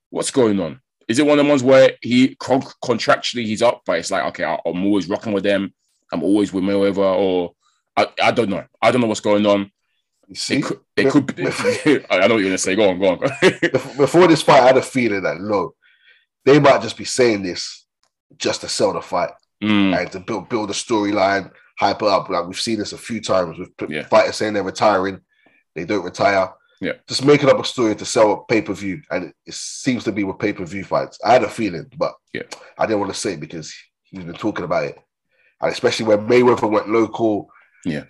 [0.09, 0.79] what's going on?
[1.07, 4.25] Is it one of the ones where he con- contractually he's up, but it's like,
[4.25, 5.73] okay, I- I'm always rocking with them.
[6.11, 7.53] I'm always with Mayweather, or
[7.95, 8.63] I, I don't know.
[8.81, 9.71] I don't know what's going on.
[10.33, 11.45] See, It could, it could be.
[12.09, 12.75] I know what you're gonna say.
[12.75, 13.19] Go on, go on.
[13.97, 15.73] Before this fight, I had a feeling that no,
[16.45, 17.85] they might just be saying this
[18.37, 19.31] just to sell the fight
[19.63, 22.29] Mm, and to build build a storyline, hype it up.
[22.29, 24.05] Like we've seen this a few times with Yeah.
[24.05, 25.19] fighters saying they're retiring,
[25.73, 26.51] they don't retire.
[26.79, 26.91] Yeah.
[27.07, 30.03] just making up a story to sell a pay per view, and it, it seems
[30.03, 31.17] to be with pay per view fights.
[31.25, 32.43] I had a feeling, but Yeah.
[32.77, 34.99] I didn't want to say it because he's been talking about it,
[35.59, 37.49] and especially when Mayweather went local.
[37.83, 38.03] Yeah.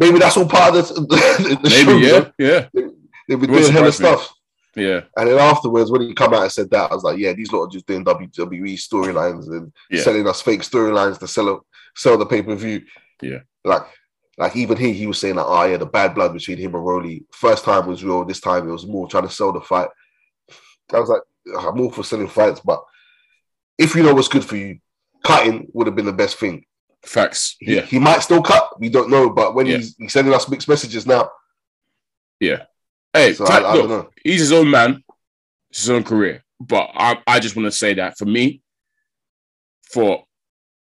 [0.00, 1.86] Maybe that's all part of the, the, the show.
[1.86, 2.32] maybe, you yeah, know?
[2.38, 2.66] yeah,
[3.28, 4.32] They've been It won't doing hella stuff.
[4.74, 7.32] yeah, And then afterwards, when he come out and said that, I was like, yeah,
[7.32, 10.02] these lot are just doing WWE storylines and Yeah.
[10.02, 12.82] selling us fake storylines to sell sell the pay per view.
[13.22, 13.40] Yeah.
[13.64, 13.82] Like,
[14.38, 16.84] like even he, he was saying like, oh yeah, the bad blood between him and
[16.84, 17.24] Rolly.
[17.32, 18.24] First time was real.
[18.24, 19.88] This time it was more trying to sell the fight.
[20.92, 21.22] I was like,
[21.56, 22.80] ah, I'm all for selling fights, but
[23.78, 24.78] if you know what's good for you,
[25.24, 26.64] cutting would have been the best thing.
[27.04, 27.56] Facts.
[27.60, 28.78] He, Yeah, he might still cut.
[28.80, 29.76] We don't know, but when Yeah.
[29.78, 31.30] he's, he's sending us mixed messages now,
[32.40, 32.64] Yeah.
[33.12, 34.10] hey, so Tank, I, I look, don't know.
[34.24, 35.02] he's his own man,
[35.70, 36.44] it's his own career.
[36.60, 38.60] But I, I just want to say that for me,
[39.92, 40.24] for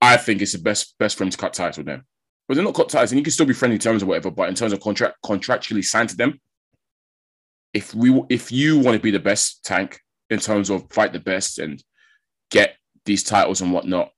[0.00, 2.04] I think it's the best best for him to cut ties with them.
[2.46, 4.30] But they're not cut ties, and you can still be friendly terms or whatever.
[4.30, 6.40] But in terms of contract, contractually signed to them,
[7.74, 10.00] if we if you want to be the best tank
[10.30, 11.82] in terms of fight the best and
[12.50, 14.10] get these titles and whatnot,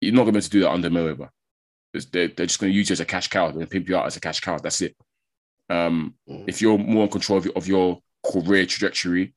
[0.00, 1.28] you're not going to be able to do that under Mayweather.
[2.12, 3.46] They're, they're just going to use you as a cash cow.
[3.46, 4.58] They're going to pimp you out as a cash cow.
[4.58, 4.96] That's it.
[5.70, 6.44] Um, Mhm.
[6.48, 9.34] if you're more in control of your, of your career trajectory,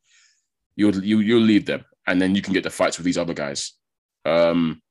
[0.76, 3.34] you'll you, you'll leave them, and then you can get the fights with these other
[3.34, 3.74] guys.
[4.26, 4.82] Um,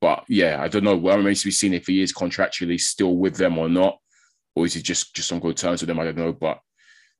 [0.00, 0.96] but yeah, I don't know.
[0.96, 3.98] Well, remains to be seen if he is contractually still with them or not,
[4.54, 6.00] or is he just just on good terms with them.
[6.00, 6.32] I don't know.
[6.32, 6.60] But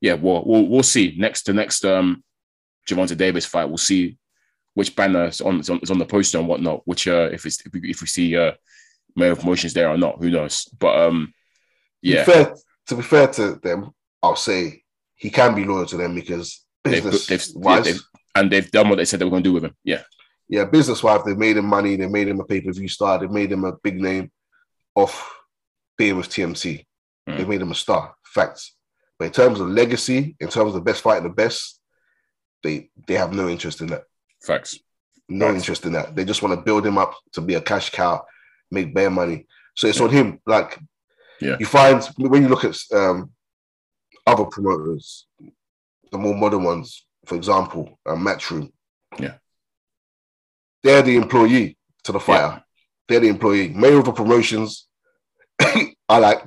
[0.00, 2.22] yeah, we'll, we'll we'll see next the next um
[2.88, 3.66] Gervonta Davis fight.
[3.66, 4.16] We'll see
[4.78, 6.82] which banner is on is on, is on the poster and whatnot.
[6.84, 8.52] Which uh, if it's if we, if we see uh
[9.18, 10.66] Mayweather promotions there or not, who knows?
[10.78, 11.34] But um,
[12.00, 12.54] yeah, To be fair,
[12.86, 13.90] to be fair to them,
[14.22, 14.84] I'll say
[15.16, 18.00] he can be loyal to them because they've, business they've, yeah, wise, they've
[18.36, 19.74] and they've done what they said they were going to do with him.
[19.82, 20.02] Yeah,
[20.48, 21.96] yeah, business wise, they've made him money.
[21.96, 23.18] They made him a pay per view star.
[23.18, 24.30] They made him a big name
[24.94, 25.28] off
[25.96, 26.86] being with TMT.
[27.28, 27.36] Mm.
[27.36, 28.14] They made him a star.
[28.22, 28.76] Facts.
[29.18, 31.80] But in terms of legacy, in terms of the best fighting the best,
[32.62, 34.04] they they have no interest in that.
[34.42, 34.78] Facts.
[35.28, 35.56] No Right.
[35.56, 36.14] interest in that.
[36.16, 38.24] They just want to build him up to be a cash cow,
[38.70, 39.46] make bare money.
[39.76, 40.40] So it's on him.
[40.46, 40.78] Like,
[41.40, 41.56] Yeah.
[41.60, 43.30] you find when you look at um,
[44.26, 45.26] other promoters,
[46.10, 48.72] the more modern ones, for example, uh, Matchroom.
[49.18, 49.34] Yeah.
[50.82, 52.62] they're the employee to the fighter.
[53.08, 53.70] They're the employee.
[53.70, 54.86] Mayweather promotions,
[56.08, 56.42] I like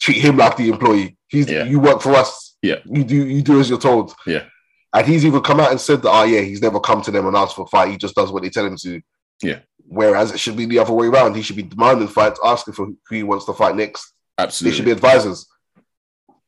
[0.00, 1.16] treat him like the employee.
[1.28, 1.64] He's Yeah.
[1.64, 2.56] you work for us.
[2.62, 2.76] Yeah.
[2.84, 4.14] you do you do as you're told.
[4.26, 4.44] Yeah.
[4.94, 7.26] And he's even come out and said that, oh yeah, he's never come to them
[7.26, 7.90] and asked for a fight.
[7.90, 9.02] He just does what they tell him to.
[9.42, 9.58] Yeah.
[9.86, 11.34] Whereas it should be the other way around.
[11.34, 14.14] He should be demanding fights, asking for who he wants to fight next.
[14.38, 14.70] Absolutely.
[14.70, 15.46] They should be advisors.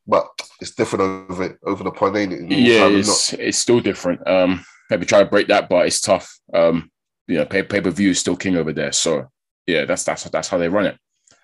[0.06, 0.28] But
[0.60, 2.50] it's different over over the point, ain't it?
[2.50, 4.26] yeah, it's it's still different.
[4.26, 6.32] Um, maybe try to break that, but it's tough.
[6.54, 6.92] Um,
[7.26, 8.92] you know, pay pay per view is still king over there.
[8.92, 9.28] So
[9.66, 10.96] yeah, that's that's that's how they run it.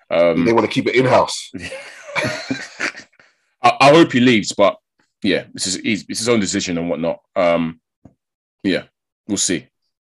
[0.09, 1.51] Um, they want to keep it in house.
[3.61, 4.77] I, I hope he leaves, but
[5.23, 7.19] yeah, this is it's his own decision and whatnot.
[7.35, 7.79] Um,
[8.63, 8.83] yeah,
[9.27, 9.67] we'll see.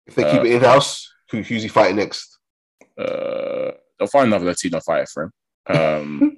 [0.07, 2.37] If they keep Uh, it in house, who, who's he fighting next?
[2.97, 5.31] Uh, they'll find another Latino fighter for him.
[5.77, 6.37] Um,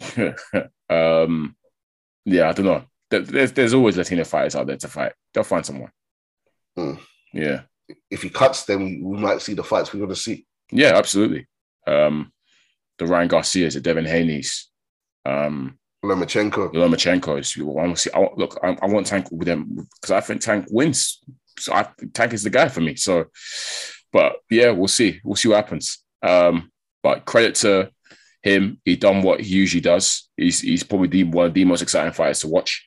[0.90, 1.56] um,
[2.24, 2.84] yeah, I don't know.
[3.10, 5.12] There- There's there's always Latino fighters out there to fight.
[5.32, 5.90] They'll find someone.
[6.76, 6.94] Hmm.
[7.32, 7.62] Yeah,
[8.10, 10.46] If he cuts, then we, we might see the fights we're going to see.
[10.72, 11.46] yeah, absolutely.
[11.86, 12.32] Um,
[12.98, 14.68] the Ryan Garcias, the Devin Haney's,
[15.24, 16.72] um, Lomachenko.
[16.72, 17.56] Lomachenko's.
[17.58, 18.10] I want to see.
[18.14, 21.20] I, look, I, I want Tank with them because I think Tank wins.
[21.58, 22.94] So I Tank is the guy for me.
[22.94, 23.26] So,
[24.12, 25.20] but yeah, we'll see.
[25.24, 25.98] We'll see what happens.
[26.22, 26.70] Um,
[27.02, 27.90] but credit to
[28.42, 28.80] him.
[28.84, 30.28] He done what he usually does.
[30.36, 32.86] He's he's probably the, one of the most exciting fighters to watch.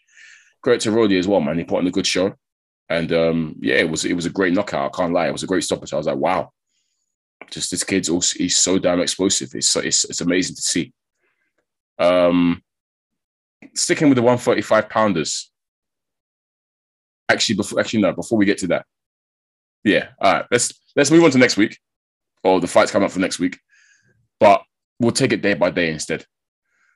[0.61, 1.57] Credit to Rolly as well, man.
[1.57, 2.33] He put on a good show,
[2.89, 4.93] and um, yeah, it was it was a great knockout.
[4.93, 5.27] I can't lie.
[5.27, 5.93] It was a great stoppage.
[5.93, 6.51] I was like, wow,
[7.49, 9.53] just this kid's also he's so damn explosive.
[9.55, 10.93] It's so, it's it's amazing to see.
[11.99, 12.63] Um,
[13.75, 15.51] sticking with the 135 pounders.
[17.29, 18.85] Actually, before actually no, before we get to that,
[19.83, 21.79] yeah, all right, let's let's move on to next week,
[22.43, 23.59] or the fights coming up for next week,
[24.39, 24.63] but
[24.99, 26.25] we'll take it day by day instead.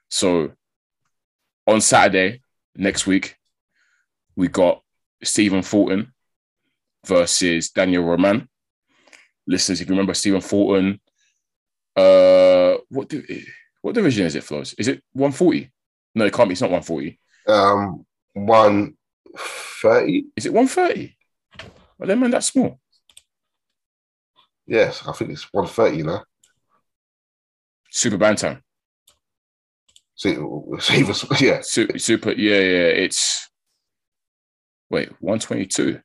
[0.10, 0.52] So
[1.66, 2.42] on Saturday
[2.76, 3.38] next week,
[4.36, 4.82] we got
[5.24, 6.14] Stephen Fulton
[7.06, 8.48] versus Daniel Roman.
[9.48, 11.00] Listeners, if you remember Stephen Fulton,
[11.96, 13.24] uh, what do,
[13.82, 14.74] what division is it, Flows?
[14.78, 15.72] Is it 140?
[16.16, 16.54] No, it can't be.
[16.54, 17.20] It's not 140.
[17.48, 20.26] Um, 130?
[20.36, 21.16] Is it 130?
[22.00, 22.80] Are that man that small?
[24.66, 26.24] Yes, I think it's 130, you know.
[27.92, 28.62] Super Bantam.
[30.16, 30.36] So he
[31.46, 31.60] yeah.
[31.62, 32.88] Super, super yeah, yeah.
[33.04, 33.50] It's
[34.90, 36.00] wait, 122.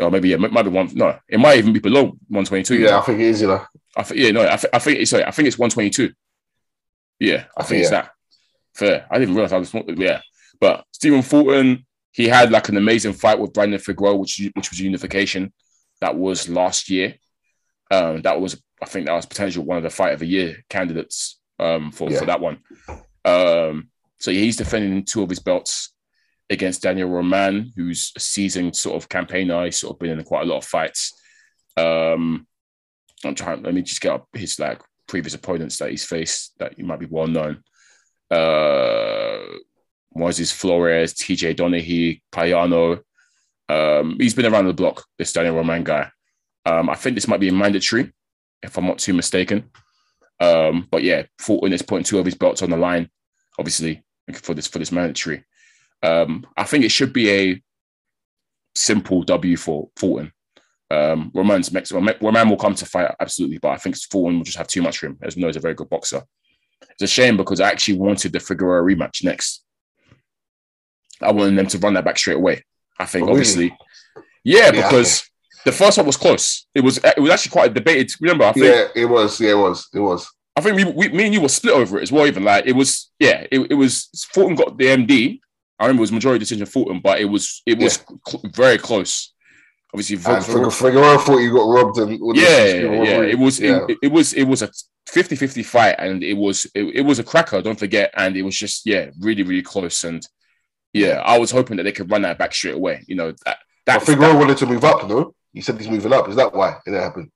[0.00, 0.90] Oh, maybe yeah, it might be one.
[0.94, 2.74] No, it might even be below 122.
[2.74, 2.98] you Yeah?
[2.98, 3.64] I think it is, you know.
[3.96, 6.12] I think yeah, no, I, th- I think it's sorry, I think it's 122.
[7.20, 8.02] Yeah, I think it's Yeah.
[8.02, 8.10] that.
[8.76, 9.06] Fair.
[9.10, 9.84] I didn't realize how small.
[9.88, 10.20] Yeah,
[10.60, 14.80] but Stephen Fulton, he had like an amazing fight with Brandon Figueroa, which which was
[14.80, 15.52] unification.
[16.00, 17.14] That was last year.
[17.90, 20.56] Um, that was I think that was potential one of the fight of the year
[20.68, 22.18] candidates um for, Yeah.
[22.18, 22.58] for that one.
[23.24, 25.92] Um, so he's defending two of his belts
[26.50, 29.64] against Daniel Roman, who's a seasoned sort of campaigner.
[29.64, 31.12] He's sort of been in quite a lot of fights.
[31.76, 32.46] Um,
[33.24, 33.62] I'm trying.
[33.62, 37.00] Let me just get up his like previous opponents that he's faced that you might
[37.00, 37.62] be well known.
[38.30, 39.38] Uh,
[40.16, 43.00] Moises Flores, TJ Doheny, Payano.
[43.68, 45.04] Um, he's been around the block.
[45.18, 46.10] This Daniel Roman guy.
[46.64, 48.12] Um, I think this might be a mandatory,
[48.62, 49.70] if I'm not too mistaken.
[50.40, 53.08] Um, but yeah, Fulton is putting two of his belts on the line,
[53.58, 54.02] obviously
[54.34, 55.44] for this for this mandatory.
[56.02, 57.62] Um, I think it should be a
[58.74, 60.32] simple W for Fulton.
[60.90, 61.92] Um, Roman's next.
[61.92, 64.98] Roman will come to fight absolutely, but I think Fulton will just have too much
[64.98, 65.18] for him.
[65.22, 66.22] As we know, he's a very good boxer.
[66.98, 69.62] It's a shame because I actually wanted the Figueroa rematch next.
[71.20, 72.64] I wanted them to run that back straight away.
[72.98, 73.40] I think Oh, really?
[73.40, 73.78] obviously,
[74.44, 75.28] yeah, Yeah, because
[75.64, 76.66] the first one was close.
[76.74, 78.10] It was it was actually quite debated.
[78.20, 79.40] Remember, I think Yeah, it was.
[79.40, 79.88] Yeah, it was.
[79.94, 80.30] It was.
[80.56, 82.26] I think we, we, me and you were split over it as well.
[82.26, 84.08] Even like it was, yeah, it, it was.
[84.32, 85.40] Fulton got the MD.
[85.78, 89.34] I remember it was majority decision Fulton, but it was it was cl- very close.
[89.92, 93.22] Obviously, And Fig- Fig- Figueroa thought you got robbed and yeah, yeah, yeah.
[93.22, 93.84] It was Yeah.
[93.88, 94.70] It, it was it was a
[95.08, 97.62] 50-50 fight, and it was it, it was a cracker.
[97.62, 100.04] Don't forget, and it was just yeah, really really close.
[100.04, 100.26] And
[100.92, 103.04] yeah, I was hoping that they could run that back straight away.
[103.06, 105.34] You know that that, Figueroa wanted to move up, no?
[105.52, 106.28] He said he's moving up.
[106.28, 107.30] Is that why it didn't happen?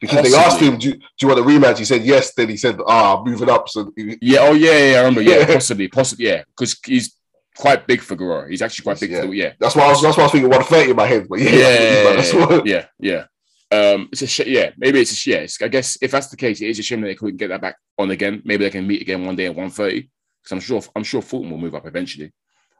[0.00, 1.78] Because they asked him, do, you- do you want a rematch?
[1.78, 2.34] He said yes.
[2.34, 3.68] Then he said, ah, moving up.
[3.68, 5.22] So he- yeah, oh yeah, yeah, I remember.
[5.22, 5.46] Yeah, Yeah.
[5.54, 7.16] possibly, possibly, yeah, because he's
[7.56, 8.46] quite big for Guerrero.
[8.48, 9.10] He's actually quite big.
[9.12, 9.22] Yeah.
[9.22, 10.02] For yeah, that's why I was.
[10.02, 11.26] That's why I was thinking 130 in my head.
[11.28, 12.66] But yeah, yeah, what.
[12.66, 13.24] yeah, yeah.
[13.72, 14.70] Um, it's a sh- yeah.
[14.76, 15.46] Maybe it's a sh- yeah.
[15.62, 17.60] I guess if that's the case, it is a shame that they couldn't get that
[17.60, 18.42] back on again.
[18.44, 20.10] Maybe they can meet again one day at one thirty.
[20.42, 22.32] Because I'm sure I'm sure Fulton will move up eventually.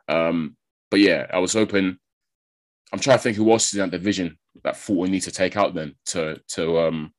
[0.08, 0.56] Um,
[0.90, 1.96] but yeah, I was hoping.
[2.92, 5.56] I'm trying to think who else is in that division that Fulton needs to take
[5.56, 7.12] out then to to um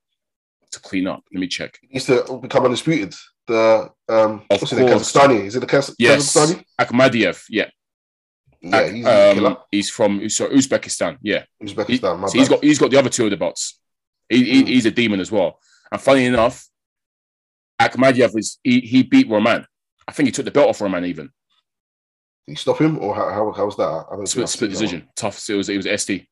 [0.70, 1.22] to clean up.
[1.32, 1.78] Let me check.
[1.82, 3.14] He used to become undisputed.
[3.46, 5.12] The um, Of what's it, the course.
[5.12, 5.44] Kazakhstani?
[5.44, 6.64] Is it the Kaz- Yes, Kazakhstani?
[6.80, 7.44] Akhmadiev.
[7.50, 7.68] Yeah,
[8.70, 9.56] Yeah, he's, a um, killer.
[9.70, 11.18] he's from so Uzbekistan.
[11.22, 11.44] Yeah.
[11.60, 12.18] He- Uzbekistan.
[12.18, 13.80] my so he's got he's got the other two of the belts.
[14.28, 14.68] He, he- Mm.
[14.68, 15.58] he's a demon as well.
[15.90, 16.66] And funny enough,
[17.80, 19.66] Akhmadiev is he, he beat Roman.
[20.06, 21.26] I think he took the belt off Roman even.
[22.46, 23.84] Did he stop him, or how, how, how was that?
[24.10, 25.08] I Split, split decision.
[25.16, 25.48] Tough.
[25.48, 26.26] It was it was SD.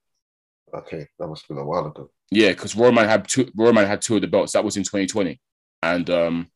[0.75, 2.11] Okay, that must have been a while ago.
[2.31, 4.53] Yeah, because Roman had two Roman had two of the belts.
[4.53, 5.41] That was in 2020.
[5.83, 6.49] And um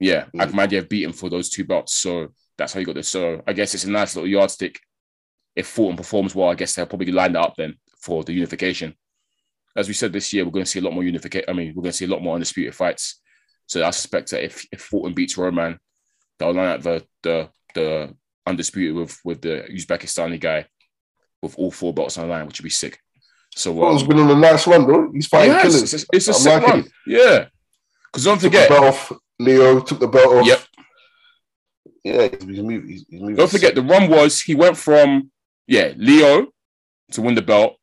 [0.00, 0.50] yeah, Mm.
[0.50, 1.94] Akhmadiev beat him for those two belts.
[1.94, 3.08] So that's how you got this.
[3.08, 4.80] So I guess it's a nice little yardstick.
[5.56, 8.94] If Fulton performs well, I guess they'll probably line that up then for the unification.
[9.74, 11.48] As we said this year, we're going to see a lot more unification.
[11.48, 13.20] I mean, we're going to see a lot more undisputed fights.
[13.66, 15.78] So I suspect that if, if Fulton beats Roman,
[16.38, 18.14] they'll line up the the the
[18.46, 20.66] undisputed with with the Uzbekistani guy
[21.42, 22.98] with all four belts on the line, which would be sick.
[23.54, 25.10] So um, Fulton's been on a nice run though.
[25.12, 25.94] He's fighting yeah, killers.
[25.94, 26.78] it's, it's a I'm sick run.
[26.80, 26.86] it.
[27.06, 27.46] Yeah.
[28.12, 29.12] Because don't Took the forget, belt off.
[29.38, 30.46] Leo took the belt off.
[30.46, 30.60] Yep.
[32.04, 32.88] Yeah, he's, moving.
[32.88, 33.34] He's moving.
[33.34, 35.30] don't forget the run was he went from
[35.66, 36.46] yeah Leo
[37.12, 37.76] to win the belt,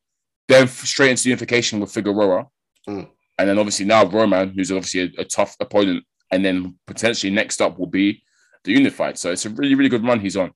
[0.47, 2.47] then straight into unification with Figueroa,
[2.88, 3.07] Mm.
[3.39, 7.61] and then obviously now Roman, who's obviously a, a tough opponent, and then potentially next
[7.61, 8.21] up will be
[8.65, 9.17] the unified.
[9.17, 10.51] So it's a really really good run he's on.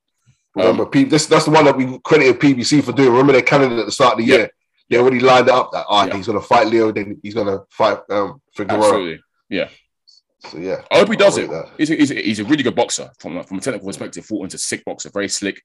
[0.55, 3.11] Remember, P- this that's the one that we credited PBC for doing.
[3.11, 4.37] Remember, they candidate at the start of the Yeah.
[4.37, 4.49] year.
[4.89, 6.15] They already lined up that ah, Yeah.
[6.17, 8.83] he's gonna fight Leo, then he's gonna fight um Figueroa.
[8.83, 9.19] Absolutely,
[9.49, 9.69] Yeah.
[10.39, 11.49] So yeah, I hope he does it.
[11.77, 14.25] He's a, he's, a, he's a really good boxer from from a technical perspective.
[14.25, 15.61] Fulton's a sick boxer, very slick,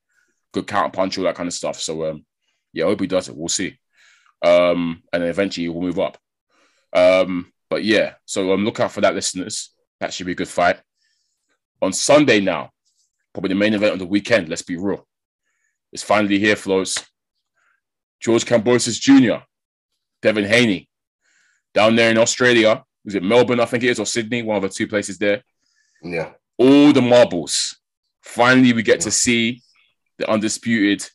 [0.52, 1.80] good counter punch, all that kind of stuff.
[1.80, 2.24] So um,
[2.72, 3.36] yeah, I hope he does it.
[3.36, 3.78] We'll see.
[4.44, 6.18] Um, and then eventually we'll move up.
[6.92, 9.70] Um, but yeah, so um, look out for that, listeners.
[10.00, 10.80] That should be a good fight
[11.80, 12.70] on Sunday now.
[13.32, 14.48] Probably the main event of the weekend.
[14.48, 15.06] Let's be real.
[15.92, 16.98] It's finally here, flows.
[18.20, 19.44] George Kambosos Jr.,
[20.22, 20.88] Devin Haney,
[21.74, 22.84] down there in Australia.
[23.04, 23.60] Is it Melbourne?
[23.60, 25.42] I think it is, or Sydney, one of the two places there
[26.02, 27.78] Yeah, all the marbles.
[28.22, 29.62] Finally, we get to see
[30.22, 31.08] the undisputed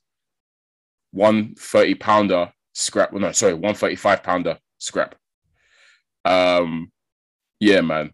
[1.12, 3.12] 130 pounder scrap.
[3.12, 5.16] Well, no, sorry, 135 pounder scrap.
[6.26, 6.92] Um,
[7.60, 8.14] yeah, man.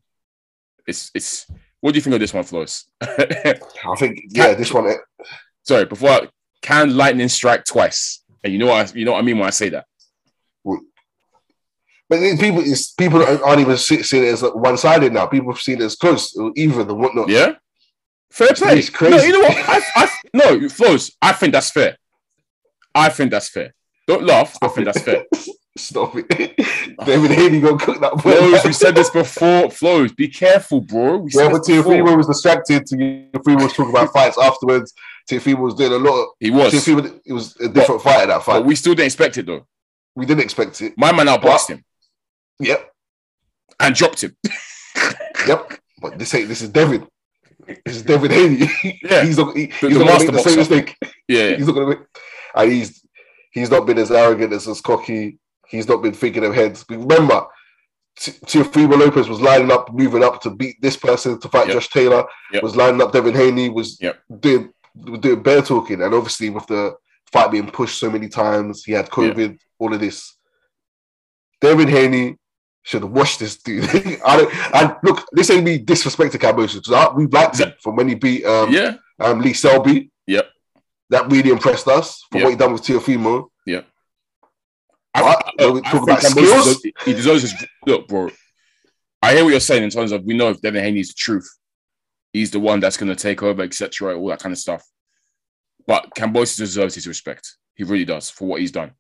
[0.88, 1.46] It's it's.
[1.82, 2.86] What do you think of this one, Flows?
[3.02, 3.56] I
[3.98, 4.88] think yeah, this one.
[4.88, 5.26] eh,
[5.64, 6.30] sorry, before I,
[6.62, 8.24] can lightning strike twice?
[8.44, 9.86] And you know what I, you know what I mean when I say that.
[10.64, 12.64] But then people,
[12.98, 15.26] people aren't even seeing it as one sided now.
[15.26, 17.28] People have seen it as close, or even and whatnot.
[17.28, 17.56] Yeah,
[18.34, 18.80] fair play.
[18.80, 19.16] It's crazy.
[19.18, 19.58] No, you know what?
[19.70, 21.98] I, I, no, Flows, I think that's fair.
[22.96, 23.74] I think that's fair.
[24.08, 24.58] Don't laugh.
[24.62, 25.26] I think that's fair.
[25.78, 26.28] Stop it.
[27.04, 28.22] Devin Haney gonna cook that.
[28.22, 29.72] Flows, we said this before.
[29.72, 31.18] Flows, be careful, bro.
[31.18, 31.62] We Yeah, said but.
[31.64, 32.84] Teofimo was distracted.
[32.86, 34.94] Teofimo was talking about fights afterwards.
[35.28, 36.22] Teofimo was doing a lot.
[36.22, 38.60] Of, He was, Teofimo, it was a different fight at that fight.
[38.60, 39.66] but we still didn't expect it though.
[40.16, 40.94] we didn't expect it.
[40.96, 41.84] My man outboxed him
[42.60, 42.92] Yep,
[43.80, 44.36] and dropped him.
[45.48, 45.74] yep.
[46.00, 46.50] But this ain't.
[46.50, 47.08] This is Devin.
[47.86, 48.70] Is Devin Haney.
[49.04, 49.24] Yeah.
[49.26, 49.56] he's not.
[49.56, 50.98] He, he's not gonna make the same mistake.
[51.28, 52.00] Yeah, He's not gonna make.
[52.56, 53.06] And he's
[53.52, 55.40] he's not been as arrogant as as cocky.
[55.68, 56.84] He's not been thinking of heads.
[56.84, 57.46] But remember,
[58.20, 61.74] Teofimo Lopez was lining up, moving up to beat this person to fight Yep.
[61.76, 62.26] Josh Taylor.
[62.52, 62.64] Yep.
[62.64, 63.70] Was lining up Devin Haney.
[63.70, 64.20] Was Yep.
[64.40, 64.70] doing
[65.20, 66.96] doing bear talking, and obviously with the
[67.32, 69.58] fight being pushed so many times, he had COVID.
[69.80, 70.36] All of this.
[71.62, 72.36] Devin Haney
[72.84, 73.86] should have watched this dude.
[74.26, 74.76] I don't.
[74.76, 78.72] And look, this ain't me disrespecting because we liked him from when he beat um,
[78.72, 80.12] yeah, um, Lee Selby.
[80.28, 80.48] Yep.
[81.10, 82.44] That really impressed us for Yep.
[82.44, 83.48] what he done with Teofimo.
[85.16, 85.46] I, What?
[85.60, 86.66] I, We I talk about Kambosos skills?
[86.66, 87.54] deserves- he deserves his
[87.86, 88.30] look, bro.
[89.22, 91.48] I hear what you're saying in terms of we know if Devin Haney's the truth,
[92.34, 94.84] he's the one that's going to take over, etc., all that kind of stuff.
[95.86, 97.58] But Kambosos deserves his respect.
[97.76, 98.92] He really does for what he's done.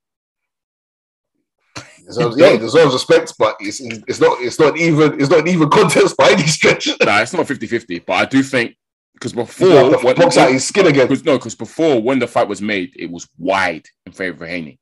[2.05, 5.69] Deserves, yeah, deserves respect, but it's, it's not it's not even it's not an even
[5.79, 6.87] contest by any stretch.
[7.01, 8.75] Nah, it's not 50-50, but I do think
[9.13, 11.07] because before to when- out his skin again.
[11.07, 14.49] Because no, because before when the fight was made, it was wide in favor of
[14.49, 14.79] Haney,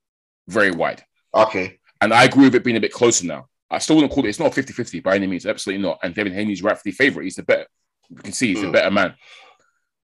[0.48, 1.04] very wide.
[1.34, 3.48] Okay, And I agree with it being a bit closer now.
[3.70, 4.30] I still wouldn't call it.
[4.30, 5.46] It's not 50-50 by any means.
[5.46, 6.00] Absolutely not.
[6.04, 7.24] And Devin Haney's rightfully favorite.
[7.24, 7.68] He's the better.
[8.10, 8.74] You can see he's the Mm.
[8.74, 9.14] better man.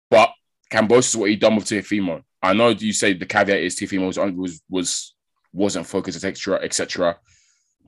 [0.10, 0.32] But
[0.72, 2.24] Kambosos is what he done with Teofimo.
[2.42, 5.15] I know you say the caveat is Teofimo was was was
[5.56, 7.18] wasn't focused, etc., etc.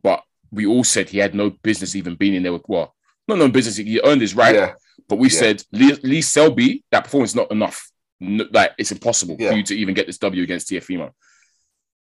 [0.03, 2.95] But we all said he had no business even being in there with well,
[3.27, 3.75] not no business.
[3.77, 4.55] He earned his right.
[4.55, 4.73] Yeah,
[5.09, 5.39] But we Yeah.
[5.39, 7.89] said Lee, Lee Selby, that performance is not enough.
[8.19, 9.51] No, like it's impossible Yeah.
[9.51, 11.11] for you to even get this W against Teofimo.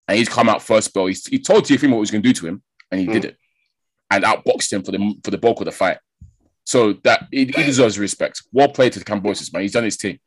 [0.08, 1.08] And he's come out first bell.
[1.08, 3.14] He's, he told Teofimo what he was going to do to him, and he Mm.
[3.14, 3.38] did it,
[4.12, 5.98] and outboxed him for the for the bulk of the fight.
[6.64, 8.42] So that he, he deserves respect.
[8.52, 9.64] Well played to the Kambosos, man.
[9.64, 10.20] He's done his team.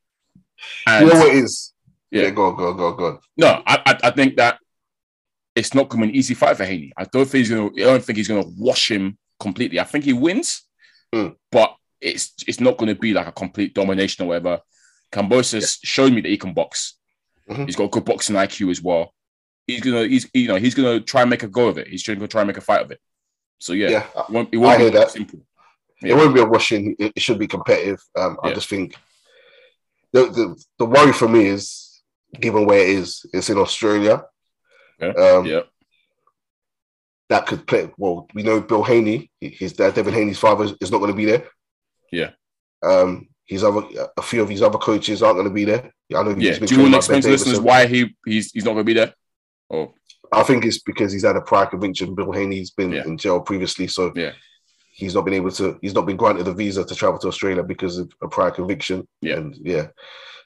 [0.87, 1.73] And you know what it is?
[2.11, 2.23] Yeah.
[2.23, 3.19] Yeah, go on, go on, go on, go on.
[3.37, 4.58] no, I, I I think that
[5.59, 6.93] it's not going to be an easy fight for Haney.
[6.97, 7.83] I don't think he's going to.
[7.83, 9.81] I don't think he's going to wash him completely.
[9.81, 10.63] I think he wins,
[11.15, 11.35] Mm.
[11.51, 14.61] but it's it's not going to be like a complete domination or whatever.
[15.11, 16.97] Kambosos showed me that he can box.
[17.51, 17.65] Mhm.
[17.67, 19.15] He's got a good boxing IQ as well.
[19.67, 21.89] He's gonna, he's you know, he's gonna try and make a go of it.
[21.89, 23.01] He's going to try and make a fight of it.
[23.59, 25.11] So yeah, Yeah, it won't, it won't I be hear that.
[25.11, 25.41] simple.
[26.03, 26.95] it won't be a washing.
[26.99, 28.01] It, it should be competitive.
[28.17, 28.95] Um, I just think
[30.13, 32.01] the, the the worry for me is
[32.39, 34.25] given where it is, it's in Australia.
[35.01, 35.09] Yeah.
[35.09, 35.61] Um, Yeah,
[37.29, 37.91] that could play.
[37.99, 41.27] Well, we know Bill Haney, his dad, Devin Haney's father, is not going to be
[41.27, 41.47] there.
[42.11, 42.31] Yeah.
[42.83, 43.83] Um, his other,
[44.17, 45.91] a few of his other coaches aren't going to be there.
[46.15, 46.59] I know yeah.
[46.59, 48.95] been Do you want to explain to listeners why he he's he's not going to
[48.95, 49.15] be there?
[49.71, 49.93] Oh,
[50.33, 52.15] I think it's because he's had a prior conviction.
[52.15, 53.05] Bill Haney's been Yeah.
[53.05, 54.33] in jail previously, so Yeah.
[54.93, 55.79] he's not been able to.
[55.83, 59.07] He's not been granted a visa to travel to Australia because of a prior conviction.
[59.21, 59.37] Yeah.
[59.37, 59.89] and yeah,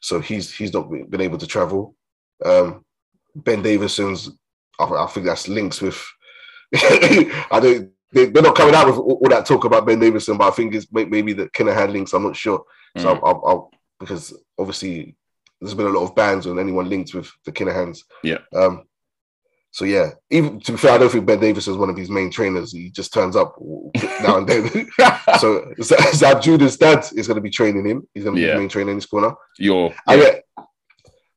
[0.01, 1.95] so he's he's not been been able to travel.
[2.45, 2.85] Um,
[3.37, 4.31] ben Davison's,
[4.91, 6.03] I, I think that's links with.
[6.75, 7.91] I don't.
[8.13, 10.51] They, they're not coming out with all, all that talk about Ben Davison, but I
[10.51, 12.13] think it's may- maybe the Kinahan had links.
[12.13, 12.63] I'm not sure.
[12.99, 15.17] So mm, I'll, I'll, I'll because obviously
[15.61, 18.01] there's been a lot of bans on anyone linked with the Kinahans.
[18.23, 18.39] Yeah.
[18.55, 18.85] Um.
[19.71, 22.11] So yeah, even to be fair, I don't think Ben Davis is one of his
[22.11, 22.73] main trainers.
[22.73, 23.57] He just turns up
[24.23, 24.69] now and then.
[25.39, 28.07] so Zab Judah's dad is going to be training him.
[28.13, 28.55] He's going to be Yeah.
[28.55, 29.33] the main trainer in his corner.
[30.07, 30.45] I get-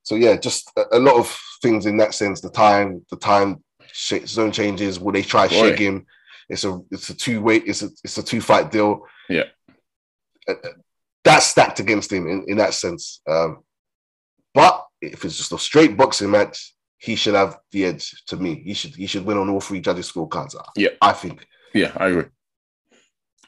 [0.06, 2.40] so yeah, just a, a lot of things in that sense.
[2.40, 5.00] The time, the time sh- zone changes.
[5.00, 5.56] Will they try Boy.
[5.56, 6.06] shake him?
[6.48, 7.58] It's a it's a two way.
[7.58, 9.02] It's a it's a two fight deal.
[9.28, 9.46] Yeah.
[10.48, 10.70] Uh, uh,
[11.24, 13.20] that's stacked against him in, in that sense.
[13.28, 13.64] Um,
[14.54, 18.62] but if it's just a straight boxing match, he should have the edge to me.
[18.64, 20.56] He should he should win on all three judges' scorecards.
[20.76, 20.90] Yeah.
[21.02, 21.48] I think.
[21.74, 22.26] Yeah, I agree.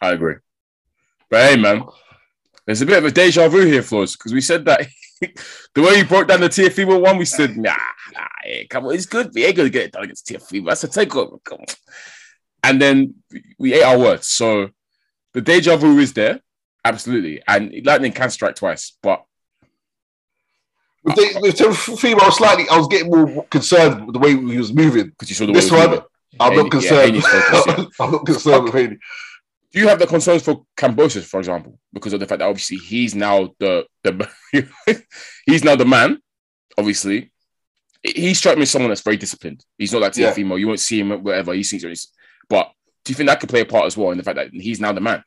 [0.02, 0.36] I agree.
[1.30, 1.86] But hey, man,
[2.68, 4.86] there's a bit of a deja vu here, Flows, because we said that
[5.22, 7.76] the way you broke down the Teofimo one, we said, nah,
[8.14, 9.32] nah, yeah, come on, it's good.
[9.34, 10.68] We ain't gonna get it done against Teofimo.
[10.68, 11.44] That's a takeover.
[11.44, 11.66] Come on.
[12.64, 13.16] And then
[13.58, 14.28] we ate our words.
[14.28, 14.70] So
[15.34, 16.42] the deja vu is there,
[16.84, 17.42] absolutely.
[17.48, 19.24] And lightning can strike twice, but
[21.04, 24.58] With, the, with I was slightly, I was getting more concerned with the way he
[24.58, 25.08] was moving.
[25.10, 26.04] because you saw the This one, moving.
[26.40, 27.16] I'm Haney- not concerned.
[27.16, 27.22] yeah,
[27.78, 27.86] yeah.
[28.02, 28.98] I'm not concerned with Haney.
[29.74, 32.78] Do you have the concerns for Kambosos, for example, because of the fact that obviously
[32.78, 34.30] he's now the the
[35.46, 36.20] he's now the man.
[36.78, 37.32] Obviously,
[38.04, 39.64] he struck me as someone that's very disciplined.
[39.78, 40.36] He's not like Yeah.
[40.36, 41.84] You won't see him wherever he sees.
[41.84, 42.12] He's,
[42.50, 42.72] but
[43.04, 44.80] do you think that could play a part as well in the fact that he's
[44.80, 45.24] now the man?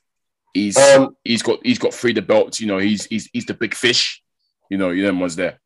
[0.55, 2.61] He's Um, he's got he's got free the belts.
[2.61, 4.22] You know, he's he's he's the big fish.
[4.70, 5.61] You know, you know, one's there.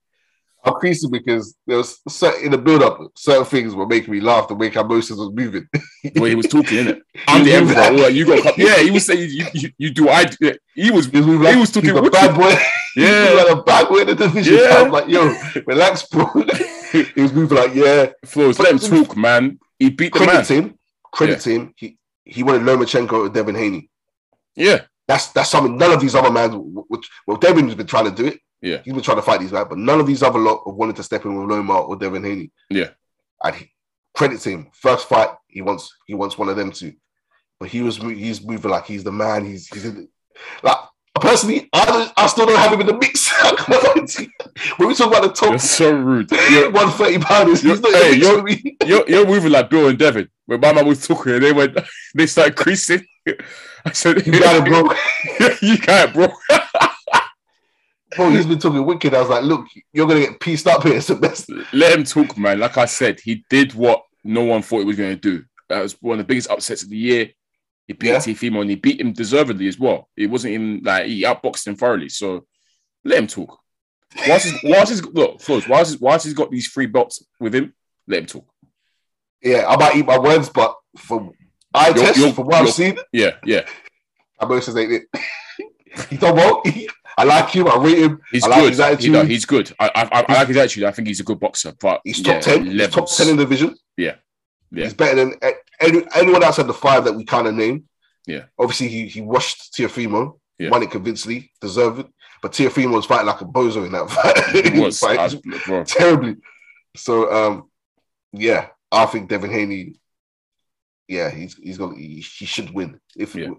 [0.67, 4.21] I'm creasing because there was certain, in the build up, certain things were making me
[4.21, 5.69] laugh the way Kambosos was moving.
[6.15, 7.01] The way he was talking, innit?
[7.29, 7.75] I'm the emperor.
[7.75, 8.59] like- right, oh, you got.
[8.59, 10.09] Yeah, he was saying you, you, you do.
[10.11, 10.55] I do.
[10.75, 12.51] He was He was, like, He was talking a bad boy.
[12.97, 13.29] yeah.
[13.29, 14.55] he was like a bad boy in the division.
[14.59, 14.83] Yeah.
[14.83, 15.35] I'm like, yo,
[15.67, 16.27] relax, bro.
[16.93, 18.11] he was moving like, yeah.
[18.27, 19.59] Flows, let him talk, man.
[19.79, 20.29] He beat the man.
[20.29, 20.79] Credit him.
[21.11, 21.75] Credit him.
[21.77, 23.89] He he wanted Lomachenko or Devin Haney.
[24.57, 26.53] Yeah, That's that's something none of these other men.
[26.53, 28.41] Which, well, Devin's been trying to do it.
[28.65, 28.79] Yeah.
[28.85, 30.97] he's been trying to fight these guys, but none of these other lot have wanted
[30.97, 32.51] to step in with Loma or Devin Haney.
[32.71, 32.89] Yeah.
[33.45, 33.71] and he,
[34.15, 34.69] credit to him.
[34.73, 36.93] First fight, he wants he wants one of them to,
[37.61, 39.45] but he was he's moving like he's the man.
[39.45, 40.09] He's he's in,
[40.63, 40.79] like
[41.21, 43.31] personally, I I still don't have him in the mix.
[44.79, 46.31] when we talk about the you're top so rude.
[46.51, 50.29] You're, one thirty pounders, he's not Hey, you're- you're, you're moving like Bill and Devin.
[50.47, 51.79] When my man was talking, they went,
[52.15, 53.05] they started creasing.
[53.87, 55.59] I said, You got it, bro.
[55.63, 56.29] you got it, bro.
[58.17, 59.15] Bro, he's been talking wicked.
[59.15, 60.97] I was like, look, you're gonna get pieced up here.
[60.97, 61.51] It's the best.
[61.73, 62.59] Let him talk, man.
[62.61, 65.45] Like I said, he did what no one thought he was to do.
[65.69, 67.31] That was one of the biggest upsets of the year.
[67.87, 68.17] He beat Yeah.
[68.19, 70.09] Teofimo and he beat him deservedly as well.
[70.17, 72.09] It wasn't even like he outboxed him thoroughly.
[72.09, 72.47] So
[73.05, 73.59] let him talk.
[74.29, 77.55] Whilst he's, whilst he's look, Flows, whilst he's, whilst he's got these three belts with
[77.55, 77.75] him,
[78.07, 78.47] let him talk.
[79.43, 81.33] Yeah, I might eat my words, but for
[81.75, 83.67] eye You're- test, you're- from what I've seen, Yeah, yeah.
[84.41, 85.23] Kambosos ain't it.
[86.11, 86.63] he done well.
[87.17, 87.69] I like him.
[87.69, 88.21] I rate him.
[88.33, 88.69] He's I like good.
[88.71, 89.05] his attitude.
[89.05, 89.73] He- no, he's good.
[89.79, 90.85] I, I, I, like his attitude.
[90.85, 91.73] I think he's a good boxer.
[91.81, 92.67] But He's yeah, top ten.
[92.67, 93.75] He's top ten in the division.
[93.97, 94.17] Yeah.
[94.71, 94.85] Yeah.
[94.85, 95.35] He's better than
[95.81, 97.85] any, anyone outside the five that we kind of named.
[98.27, 98.45] Yeah.
[98.59, 100.71] Obviously, he he washed Teofimo, Yeah.
[100.71, 102.07] won it convincingly, deserved it.
[102.43, 104.11] But Teofimo was fighting like a bozo in that
[105.01, 105.69] fight.
[105.69, 106.37] Was, terribly.
[106.97, 107.71] So um,
[108.33, 109.95] yeah, I think Devin Haney.
[111.07, 113.51] Yeah, he's he's gonna he, he should win if Yeah.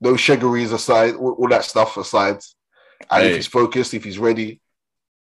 [0.00, 2.38] no shaggeries aside, all, all that stuff aside,
[3.10, 3.30] and Hey.
[3.30, 4.60] if he's focused, if he's ready,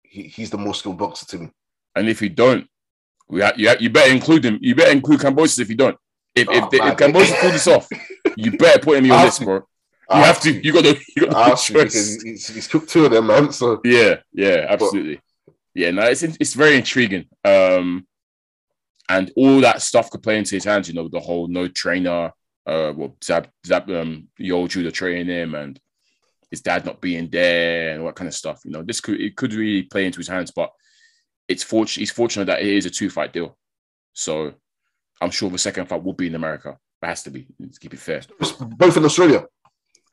[0.03, 1.49] he, he's the most skilled boxer to me.
[1.95, 2.67] And if you don't,
[3.27, 4.59] we ha- you, ha- you better include him.
[4.61, 5.97] You better include Kambosos if you don't.
[6.35, 6.95] If if, Oh, if man.
[6.95, 7.87] Kambosos pull this off,
[8.37, 9.55] you better put him in your list, bro.
[10.11, 10.51] You have to.
[10.51, 10.99] You got to.
[11.15, 12.21] You got to choice.
[12.21, 13.51] he's, he's cooked two of them, man.
[13.51, 15.19] So Yeah, yeah, absolutely.
[15.73, 17.25] Yeah, no, it's it's very intriguing.
[17.43, 18.05] Um,
[19.09, 20.87] and all that stuff could play into his hands.
[20.87, 22.31] You know, the whole no trainer,
[22.67, 25.79] uh, well, Zab Zab um, Yo Judah training him, and
[26.51, 28.61] his dad not being there, and all that kind of stuff.
[28.65, 30.71] You know, this could it could really play into his hands, but
[31.47, 32.01] it's fortunate.
[32.01, 33.57] He's fortunate that it is a two fight deal.
[34.13, 34.53] So
[35.21, 36.77] I'm sure the second fight will be in America.
[37.01, 37.47] It has to be.
[37.59, 38.21] Let's keep it fair.
[38.77, 39.45] both in Australia,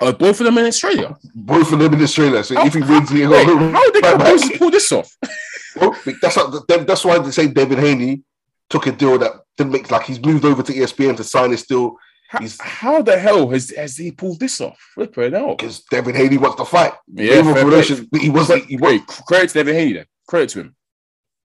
[0.00, 1.16] Uh, both of them in Australia.
[1.34, 2.42] both of them in Australia.
[2.44, 4.18] So if he wins, he Wait, how Right back.
[4.20, 5.10] Kambosos pull this off?
[5.74, 6.36] Well, that's
[6.84, 8.22] that's why they say Devin Haney
[8.68, 11.64] took a deal that didn't make like he's moved over to ESPN to sign his
[11.64, 11.96] deal
[12.32, 14.78] How, He's- how the hell has, has he pulled this off?
[14.94, 15.58] Flipping out.
[15.58, 16.94] because Devin Haney wants to fight.
[17.12, 20.06] Yeah, promotion, he was like he was Wait, credit to Devin Haney then.
[20.26, 20.76] Credit to him.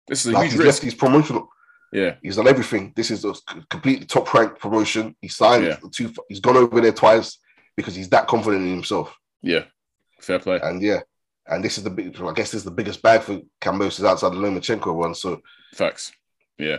[0.07, 0.83] This is a like huge he's risk.
[0.83, 1.49] his promotional.
[1.91, 2.93] Yeah, He's done everything.
[2.95, 3.33] This is a
[3.71, 5.17] completely top ranked promotion.
[5.23, 5.77] He signed Yeah.
[5.91, 6.13] two.
[6.29, 7.39] He's gone over there twice
[7.77, 9.17] because he's that confident in himself.
[9.43, 9.65] yeah.
[10.21, 10.61] Fair play.
[10.63, 11.01] And yeah,
[11.47, 12.15] and this is the big.
[12.21, 15.15] I guess this is the biggest bag for Kambosos outside the Lomachenko one.
[15.15, 15.41] So
[15.73, 16.13] Facts.
[16.59, 16.79] Yeah.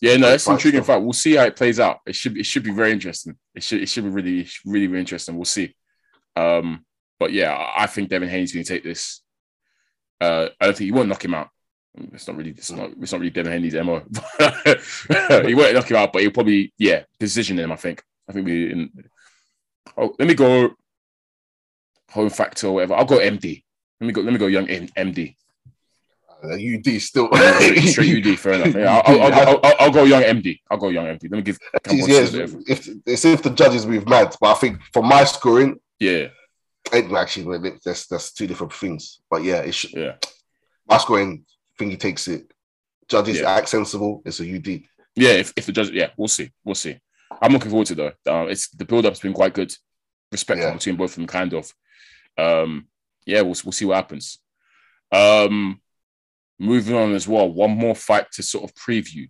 [0.00, 1.02] Yeah, no, Great it's an fight intriguing fight.
[1.02, 1.98] We'll see how it plays out.
[2.06, 3.36] It should it should be very interesting.
[3.54, 5.36] It should it should be really really really interesting.
[5.36, 5.74] We'll see.
[6.36, 6.84] Um,
[7.18, 9.22] but yeah, I I think Devin Haney's going to take this.
[10.20, 11.48] Uh, I don't think he won't knock him out.
[12.12, 14.02] It's not really it's not it's not really Devin Haney's mo.
[15.46, 17.72] he won't knock him out, but he'll probably yeah decision him.
[17.72, 18.02] I think.
[18.28, 18.90] I think we in.
[19.96, 20.74] Oh, let me go.
[22.10, 22.94] Home factor or whatever.
[22.94, 23.62] I'll go MD.
[24.00, 24.20] Let me go.
[24.20, 24.46] Let me go.
[24.46, 25.34] Young MD.
[26.44, 27.28] Uh, UD still.
[27.86, 28.38] straight, UD.
[28.38, 28.74] Fair enough.
[28.74, 30.60] Yeah, I'll, I'll, I'll, I'll, go young MD.
[30.70, 31.22] I'll go young MD.
[31.24, 31.58] Let me give.
[31.90, 32.26] Yeah,
[32.68, 36.28] if, it's if the judges move mad, but I think for my scoring, Yeah,
[36.92, 39.20] it, actually, that's that's two different things.
[39.30, 40.14] But yeah, it should, yeah,
[40.88, 41.44] my scoring,
[41.78, 42.52] think he takes it.
[43.08, 43.50] Judges Yeah.
[43.52, 44.22] act sensible.
[44.24, 44.82] It's a UD.
[45.16, 45.30] yeah.
[45.30, 46.50] If, if the judge, yeah, we'll see.
[46.64, 46.98] We'll see.
[47.40, 48.32] I'm looking forward to it though.
[48.42, 49.74] Um, it's the build up's been quite good.
[50.30, 50.72] Respect Yeah.
[50.72, 51.72] between both of them, kind of.
[52.36, 52.86] Um,
[53.26, 54.38] yeah, we'll we'll see what happens.
[55.10, 55.80] Um,
[56.58, 57.50] moving on as well.
[57.50, 59.28] One more fight to sort of preview.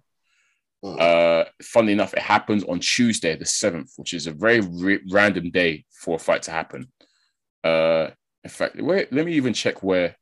[0.84, 1.00] Mm.
[1.00, 5.50] Uh, funnily enough, it happens on Tuesday, the seventh, which is a very re- random
[5.50, 6.90] day for a fight to happen.
[7.64, 8.08] Uh,
[8.44, 10.16] in fact, wait, let me even check where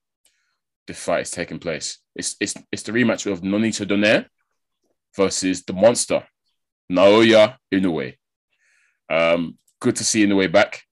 [0.86, 1.98] the fight is taking place.
[2.14, 4.26] It's it's it's the rematch of Nonito Donaire
[5.14, 6.24] versus the monster
[6.90, 8.14] Naoya Inoue.
[9.10, 10.82] Um, good to see Inoue back.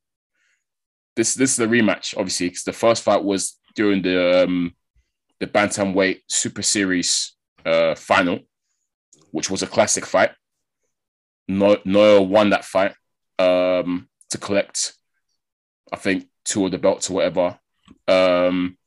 [1.16, 4.74] This this is the rematch, obviously, because the first fight was during the um,
[5.44, 7.36] the bantamweight Super Series
[7.66, 8.40] uh, final,
[9.30, 10.30] which was a classic fight.
[11.48, 12.94] No, Noah won that fight
[13.38, 14.94] um, to collect,
[15.92, 17.58] I think, two of the belts or whatever.
[18.08, 18.78] Um,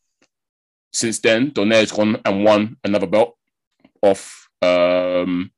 [0.92, 3.38] since then, Donaire's gone and won another belt
[4.02, 4.50] off.
[4.64, 5.52] Um,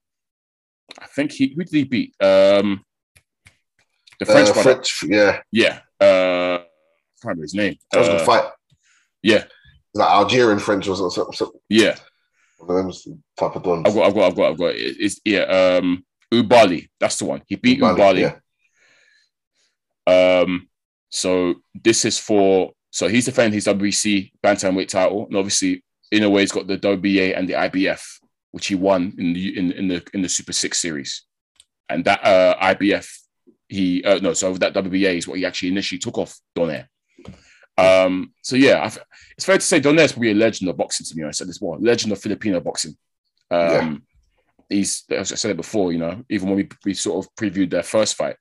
[1.00, 2.14] I think he who did he beat?
[2.22, 2.84] Um,
[4.20, 4.74] the French Uh, brother.
[4.74, 5.80] French, yeah, Yeah.
[6.02, 7.78] Uh, I can't remember his name.
[7.92, 8.52] that was a Uh, good fight.
[9.24, 9.46] yeah,
[10.00, 11.34] Like Algerian French or something.
[11.34, 11.96] something yeah.
[12.58, 12.96] one of
[13.38, 13.84] type of dons.
[13.86, 14.74] I've got, I've got, I've got, I've got.
[14.76, 15.42] It's yeah.
[15.42, 16.88] Um, Oubaali.
[17.00, 17.42] That's the one.
[17.48, 18.32] He beat Oubaali.
[20.08, 20.42] yeah.
[20.42, 20.70] Um,
[21.10, 25.84] so this is for so he's defending his WBC bantamweight title, and obviously
[26.14, 28.02] Inoue he's got the WBA and the IBF,
[28.52, 31.26] which he won in the in, in the in the Super Six series,
[31.90, 33.08] and that uh, IBF
[33.68, 36.88] he uh, no so that WBA is what he actually initially took off Donaire.
[37.80, 39.00] Um, so yeah, I've,
[39.38, 41.24] it's fair to say Donaire is probably a legend of boxing to me.
[41.24, 42.98] I said this more legend of Filipino boxing.
[43.52, 43.96] Um, Yeah.
[44.70, 47.72] He's as I said it before, you know, even when we, we sort of previewed
[47.72, 48.36] their first fight,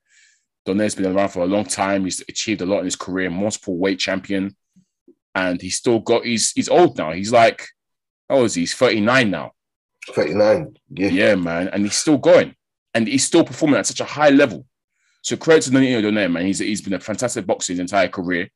[0.67, 2.03] Donaire's been around for a long time.
[2.03, 4.55] He's achieved a lot in his career, multiple weight champion,
[5.33, 6.25] and he's still got.
[6.25, 7.13] He's he's old now.
[7.13, 7.65] He's like,
[8.29, 8.61] how old is he?
[8.61, 9.53] He's thirty nine now.
[10.13, 10.77] 39.
[10.91, 11.09] Yeah.
[11.09, 12.55] Yeah, man, and he's still going,
[12.93, 14.65] and he's still performing at such a high level.
[15.21, 16.45] So credit to Donaire, man.
[16.45, 18.49] He's he's been a fantastic boxer his entire career.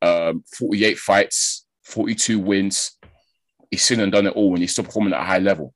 [0.00, 2.98] Um, forty eight fights, forty two wins.
[3.70, 5.72] He's seen and done it all, and he's still performing at a high level.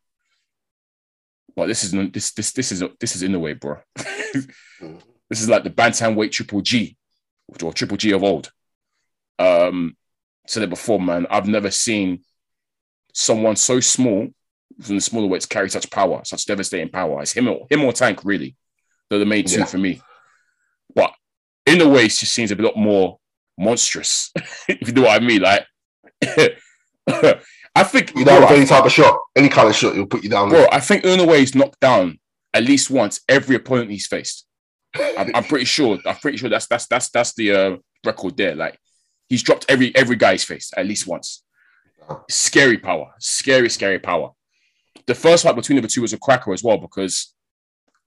[1.55, 3.79] But this is this this this is this is Inoue, bro.
[5.29, 6.97] This is like the bantamweight triple G,
[7.61, 8.53] or triple G of old.
[9.41, 9.97] Um,
[10.47, 11.27] said it before, man.
[11.29, 12.23] I've never seen
[13.13, 14.29] someone so small
[14.81, 17.23] from the smaller weights carry such power, such devastating power.
[17.23, 18.55] It's him or him or Tank really.
[19.11, 19.65] They're the main two Yeah.
[19.65, 20.01] for me.
[20.95, 21.13] But
[21.67, 23.19] in a way, it just seems a lot more
[23.59, 24.33] monstrous.
[24.69, 25.67] if you know what I mean, like
[27.77, 30.25] I think You know, with any type of shot, any kind of shot, he'll put
[30.25, 30.49] you down.
[30.49, 32.19] bro, I think Inoue knocked down
[32.55, 34.47] at least once every opponent he's faced.
[34.95, 35.99] I'm, I'm pretty sure.
[36.07, 38.55] I'm pretty sure that's that's that's that's the uh, record there.
[38.55, 38.79] Like
[39.29, 41.43] he's dropped every every guy he's faced at least once.
[42.31, 44.31] Scary power, scary, scary power.
[45.07, 47.35] The first fight between the two was a cracker as well because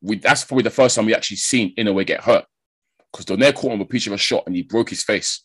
[0.01, 2.45] we that's probably the first time we actually seen Inoue get hurt
[3.11, 5.43] because Donaire caught him with a piece of a shot and he broke his face.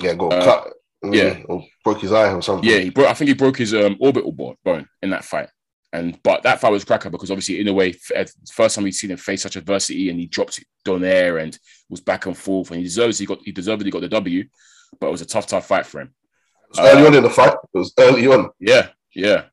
[0.00, 0.72] yeah, got Uh, cut.
[1.02, 1.40] Yeah.
[1.48, 2.68] or broke his eye or something.
[2.68, 3.08] Yeah, he broke.
[3.08, 5.48] I think he broke his um, orbital bo- bone in that fight.
[5.92, 9.16] And but that fight was cracker because obviously Inoue, f- first time we'd seen him
[9.16, 13.18] face such adversity, and he dropped Donaire and was back and forth, and he deserves
[13.18, 14.44] he got he deservedly got the W,
[15.00, 16.14] but it was a tough tough fight for him.
[16.74, 17.54] It was early Uh, on in the fight.
[17.74, 18.50] It was early on.
[18.60, 19.44] Yeah, yeah.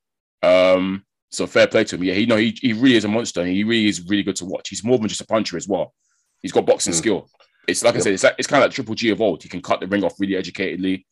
[0.43, 2.03] Um, so fair play to him.
[2.03, 3.43] Yeah, he know he, he really is a monster.
[3.45, 4.69] He really is really good to watch.
[4.69, 5.93] He's more than just a puncher as well.
[6.41, 6.97] He's got boxing Mm.
[6.97, 7.29] skill.
[7.67, 9.43] It's like I said, it's like, it's kind of like Triple G of old.
[9.43, 11.05] He can cut the ring off really educatedly.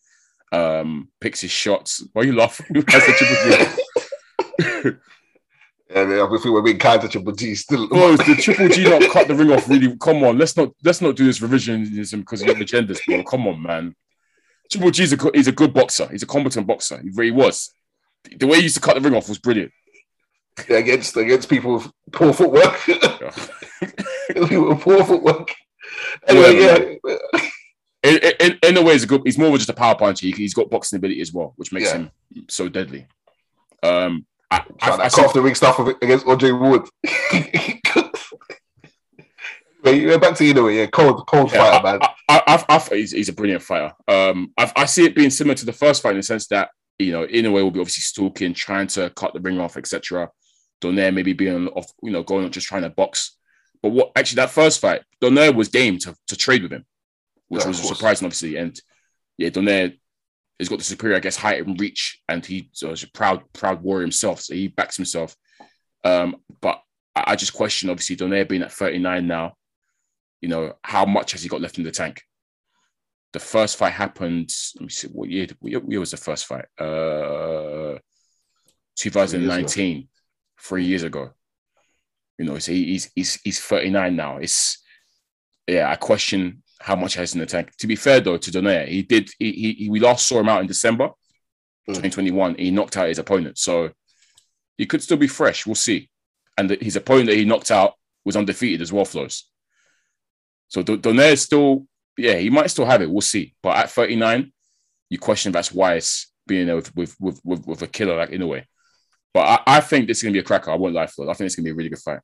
[0.51, 2.03] Um, picks his shots.
[2.13, 2.67] Why are you laughing?
[2.87, 4.97] That's the Triple G.
[5.89, 7.87] Yeah, man, I think we're being kind to Triple G still.
[7.87, 9.95] Bro, the Triple G not cut the ring off really.
[9.97, 13.23] Come on, let's not let's not do this revisionism because of agendas, bro.
[13.23, 13.95] Come on, man.
[14.71, 16.07] Triple G's a he's a good boxer.
[16.11, 16.99] He's a competent boxer.
[17.01, 17.71] He really was.
[18.37, 19.71] The way he used to cut the ring off was brilliant.
[20.69, 22.79] against against people with poor footwork.
[24.49, 25.53] people with poor footwork.
[26.27, 26.77] Anyway, yeah.
[28.03, 29.21] in, in, Inoue, he's a good.
[29.25, 30.27] He's more just a power puncher.
[30.27, 31.97] He, he's got boxing ability as well, which makes Yeah.
[31.97, 32.11] him
[32.47, 33.07] so deadly.
[33.83, 36.87] Um, I, I, I, off the ring stuff of- against Andre Ward.
[39.83, 41.99] Wait, back to you know, yeah, cold, cold yeah, fighter, man.
[42.27, 43.93] I, I, I, he's, he's a brilliant fighter.
[44.07, 46.69] Um, I, I see it being similar to the first fight in the sense that
[46.99, 50.29] you know, Inoue, will be obviously stalking, trying to cut the ring off, etc.
[50.81, 53.37] Donaire maybe being off, you know, going just trying to box.
[53.85, 56.85] But what actually that first fight, Donaire was game to, to trade with him,
[57.49, 58.55] which Yeah, was surprising, obviously.
[58.55, 58.75] And
[59.37, 59.95] yeah, Donaire
[60.59, 63.43] has got the superior, I guess, height and reach, and he so he's a proud,
[63.53, 64.41] proud warrior himself.
[64.41, 65.35] So he backs himself.
[66.03, 66.81] Um, but
[67.15, 69.53] I, I just question, obviously, Donaire being at 39 now,
[70.41, 72.23] you know, how much has he got left in the tank?
[73.33, 74.49] The first fight happened.
[74.77, 75.09] Let me see.
[75.09, 75.45] What year?
[75.59, 76.65] What year- year was the first fight?
[76.79, 77.99] Uh,
[78.95, 80.07] 2019,
[80.59, 81.34] three years ago.
[82.37, 84.37] You know, so he's he's he's 39 now.
[84.37, 84.83] It's
[85.67, 85.89] yeah.
[85.89, 87.71] I question how much he has in the tank.
[87.79, 89.29] To be fair though, to Donaire, he did.
[89.39, 91.09] He, he, we last saw him out in December
[91.87, 91.93] Mm.
[91.93, 92.55] 2021.
[92.55, 93.91] He knocked out his opponent, so
[94.77, 95.67] he could still be fresh.
[95.67, 96.09] We'll see.
[96.57, 99.47] And the, his opponent that he knocked out was undefeated as well, flows.
[100.67, 101.85] So Do- Donaire is still,
[102.17, 103.09] yeah, he might still have it.
[103.11, 103.53] We'll see.
[103.61, 104.51] But at 39,
[105.11, 108.29] you question if that's wise being there with with with, with, with a killer like
[108.31, 108.63] Inoue.
[109.35, 110.71] But I, I think this is gonna be a cracker.
[110.71, 111.29] I won't lie, Flo.
[111.29, 112.21] I think it's gonna be a really good fight.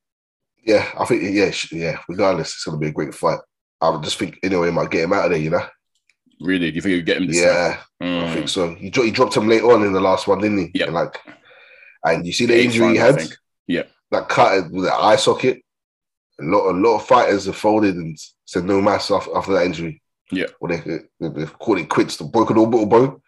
[0.65, 1.99] Yeah, I think yeah, yeah.
[2.07, 3.39] Regardless, it's gonna be a great fight.
[3.81, 5.39] I just think Inoue, might get him out of there.
[5.39, 5.65] You know.
[6.39, 7.79] Really, do you think you get him this Yeah, time?
[7.99, 8.33] I Mm.
[8.33, 8.75] think so.
[8.75, 10.71] He, he dropped him late on in the last one, didn't he?
[10.73, 10.85] Yeah.
[10.85, 11.19] Like,
[12.05, 13.31] and you see the Eighth injury he round, I had.
[13.67, 13.83] Yeah.
[14.11, 15.61] That cut with the eye socket.
[16.39, 19.65] A lot, a lot of fighters have folded and said no mass after, after that
[19.65, 20.01] injury.
[20.31, 20.45] Yeah.
[20.61, 20.77] Or they,
[21.19, 22.15] they, they've called it quits.
[22.15, 23.21] The broken orbital bone.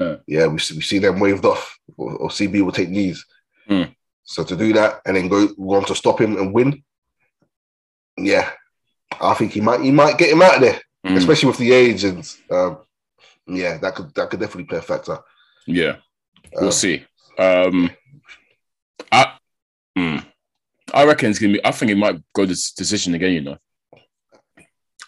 [0.00, 0.16] Yeah.
[0.26, 3.24] Yeah, we see, we see them waved off, or, or CB will take knees.
[3.68, 3.82] Hmm.
[4.24, 6.82] So to do that and then go, go on to stop him and win,
[8.16, 8.50] yeah,
[9.20, 11.16] I think he might he might get him out of there, Mm.
[11.16, 12.78] especially with the age and um,
[13.46, 15.18] yeah, that could that could definitely play a factor.
[15.66, 15.96] Yeah.
[16.54, 17.04] We'll Um, see.
[17.38, 17.90] Um,
[19.10, 19.32] I,
[19.96, 20.24] mm,
[20.92, 21.64] I reckon it's gonna be.
[21.64, 23.32] I think it might go this decision again.
[23.32, 23.58] You know,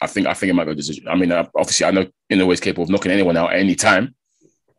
[0.00, 1.06] I think I think it might go decision.
[1.08, 4.14] I mean, obviously, I know Inoue is capable of knocking anyone out at any time,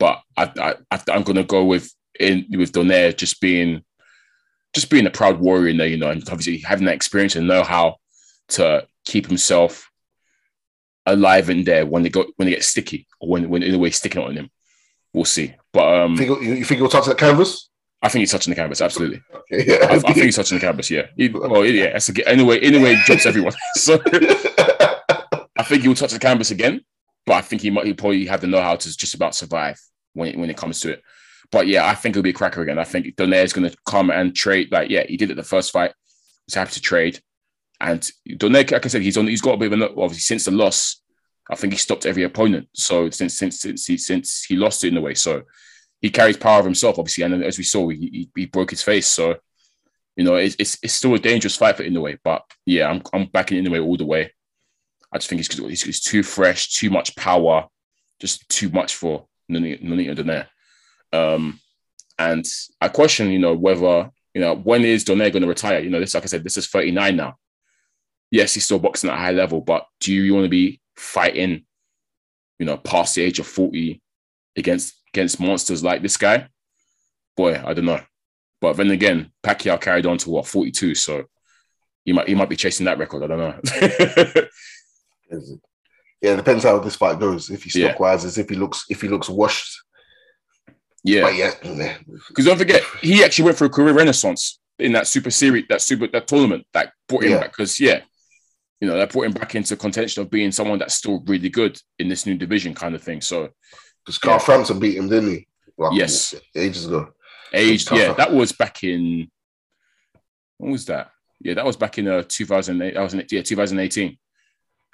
[0.04, 1.90] but I, I, I I'm gonna go with
[2.20, 3.82] in with Donaire just being
[4.76, 5.88] just being a proud warrior in there.
[5.88, 7.96] You know, and obviously having that experience and know how
[8.50, 9.90] to keep himself
[11.06, 14.22] alive in there when they go when they get sticky or when when Inoue sticking
[14.22, 14.50] on him.
[15.14, 16.12] We'll see, but um.
[16.12, 17.70] You think, he'll- you think he'll touch that canvas?
[18.02, 18.82] I think he's touching the canvas.
[18.82, 19.88] Absolutely, Okay, yeah.
[19.90, 20.92] I, I think he's touching the canvas.
[20.92, 21.06] Yeah.
[21.16, 21.94] He, well, yeah.
[21.94, 22.60] That's a, anyway.
[22.60, 23.54] Inoue, drops everyone.
[23.76, 24.02] So
[25.58, 26.82] I think he'll touch the canvas again,
[27.26, 27.86] but I think he might.
[27.86, 29.80] He probably have the know-how to just about survive
[30.14, 31.04] when when it comes to it.
[31.52, 32.80] But yeah, I think it'll be a cracker again.
[32.80, 34.72] I think Donaire's going to come and trade.
[34.72, 35.94] Like, yeah, he did it the first fight.
[36.48, 37.20] He's happy to trade,
[37.80, 39.28] and Donaire, like I said, he's on.
[39.28, 41.02] He's got a bit of a obviously since the loss.
[41.50, 42.70] I think he stopped every opponent.
[42.74, 45.44] So since since since he since he lost it Inoue, so
[46.02, 47.24] he carries power of himself, obviously.
[47.24, 49.08] And as we saw, he, he, broke his face.
[49.08, 49.36] So
[50.16, 52.18] you know, it's, it's it's still a dangerous fight for Inoue.
[52.24, 54.32] But yeah, I'm I'm backing Inoue all the way.
[55.12, 57.68] I just think he's, he's too fresh, too much power,
[58.20, 60.48] just too much for Nonito Donaire.
[61.12, 61.60] Um,
[62.20, 62.46] And
[62.80, 65.80] I question, you know, whether you know when is Donaire going to retire?
[65.80, 67.38] You know, this like I said, this is 39 now.
[68.32, 71.66] Yes, he's still boxing at a high level, but do you want to be fighting,
[72.60, 74.02] you know, past the age of 40
[74.56, 76.48] against against monsters like this guy?
[77.36, 78.02] Boy, I don't know.
[78.62, 81.26] But then again, Pacquiao carried on to what 42, so
[82.06, 83.24] he might he might be chasing that record.
[83.24, 83.60] I don't know.
[86.24, 87.50] yeah, it depends how this fight goes.
[87.52, 89.72] If he stock rises, if he looks if he looks washed.
[91.04, 91.52] yeah, But yeah,
[92.30, 95.82] because don't forget he actually went for a career renaissance in that super series, that
[95.82, 97.40] super that tournament that brought him Yeah.
[97.42, 97.52] back.
[97.52, 98.02] Because yeah,
[98.80, 101.80] you know that brought him back into contention of being someone that's still really good
[102.00, 103.22] in this new division kind of thing.
[103.22, 103.50] So
[104.06, 104.46] Because Carl Yeah.
[104.46, 105.48] Frampton beat him, didn't he?
[105.78, 106.36] Like, Yes.
[106.56, 107.12] ages ago.
[107.54, 107.96] Tougher.
[107.96, 109.30] yeah, that was back in
[110.58, 111.12] when was that?
[111.42, 112.94] Yeah, that was back in uh 2008.
[112.96, 114.18] That was in, yeah 2018,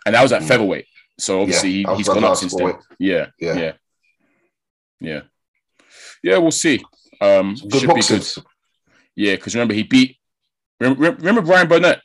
[0.06, 0.48] and that was at Mm.
[0.48, 0.86] featherweight.
[1.20, 2.78] So obviously Yeah, he, was gone up since then.
[2.98, 3.54] Yeah, Yeah.
[3.56, 3.72] yeah,
[5.00, 5.22] yeah,
[6.24, 6.38] yeah.
[6.38, 6.84] We'll see.
[7.22, 8.28] Um, good should be good.
[9.16, 10.18] Yeah, because remember he beat.
[10.80, 12.02] Remember, remember Ryan Burnett?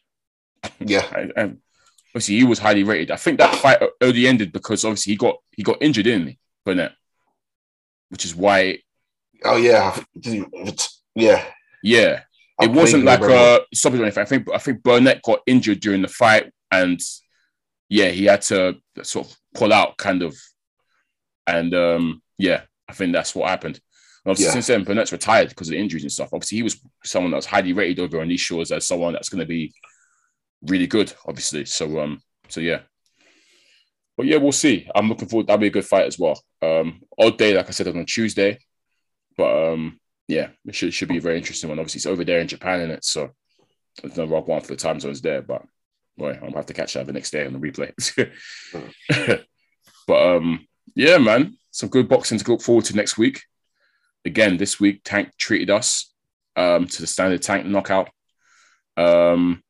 [0.81, 1.07] Yeah.
[1.37, 1.59] And,
[2.15, 3.11] obviously he was highly rated.
[3.11, 6.39] I think that fight only ended because obviously he got he got injured, didn't he,
[6.65, 6.93] Burnett?
[8.09, 8.79] Which is why,
[9.45, 9.99] Oh yeah.
[11.17, 11.45] Yeah.
[11.83, 12.21] yeah,
[12.61, 14.23] I it wasn't like a stoppage or anything.
[14.23, 17.01] I think I think Burnett got injured during the fight, and
[17.95, 20.35] yeah, he had to sort of pull out, kind of,
[21.47, 23.77] and um, yeah, I think that's what happened.
[24.25, 24.53] And obviously, Yeah.
[24.55, 26.31] since then, Burnett's retired because of the injuries and stuff.
[26.33, 29.29] Obviously, he was someone that was highly rated over on these shows as someone that's
[29.29, 29.73] going to be
[30.63, 31.13] really good.
[31.25, 32.81] Obviously, so um, so yeah.
[34.17, 34.89] But yeah, we'll see.
[34.95, 35.47] I'm looking forward.
[35.47, 36.43] That'll be a good fight as well.
[36.63, 38.59] Um, odd day, like I said, on Tuesday,
[39.37, 41.79] but um, yeah, it should should be a very interesting one.
[41.79, 43.31] Obviously, it's over there in Japan, in it, so
[44.03, 45.43] there's no rock one for the time zones there.
[45.43, 45.63] But
[46.17, 47.93] boy, I'm gonna have to catch that the next day on the replay.
[50.07, 53.43] but um, yeah, man, some good boxing to look forward to next week.
[54.25, 56.13] Again, this week Tank treated us
[56.57, 58.11] um to the standard Tank knockout.
[58.97, 59.63] Um,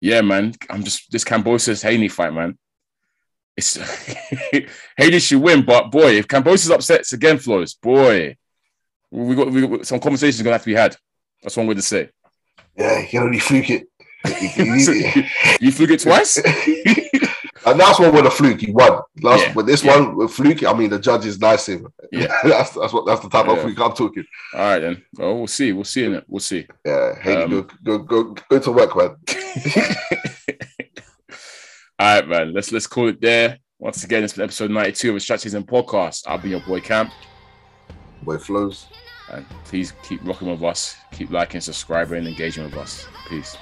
[0.00, 2.58] yeah, man, I'm just this Kambosos Haney fight, man.
[3.56, 3.76] It's
[4.98, 8.36] Haney should win, but boy, if Kambosos upsets again, Flows, boy,
[9.10, 10.96] we got, we got some conversations gonna have to be had.
[11.42, 12.10] That's one way to say.
[12.76, 13.88] Yeah, you can only fluke it.
[14.56, 15.24] You-
[15.60, 16.36] You fluke it twice.
[17.66, 18.60] and that's one with a fluke.
[18.60, 19.00] He won.
[19.22, 19.96] Last Yeah, with this yeah.
[19.98, 20.64] one with fluke.
[20.64, 21.86] I mean, the judge is nice him.
[22.12, 22.26] Yeah.
[22.44, 23.62] that's that's what that's the type of Yeah.
[23.64, 24.24] fluke I'm talking.
[24.54, 25.02] All right, then.
[25.18, 25.72] Well, we'll see.
[25.72, 26.24] We'll see in it.
[26.28, 26.66] We'll see.
[26.84, 29.16] Yeah, hey, Um, go, go go go to work, man.
[31.98, 32.52] All right, man.
[32.52, 33.58] Let's let's call it there.
[33.78, 36.22] Once again, it's been episode 92 of the Strategies and Podcast.
[36.26, 37.10] I'll be your boy Camp.
[38.22, 38.86] Boy flows.
[39.30, 40.96] And please keep rocking with us.
[41.12, 43.06] Keep liking, subscribing, and engaging with us.
[43.28, 43.56] Peace.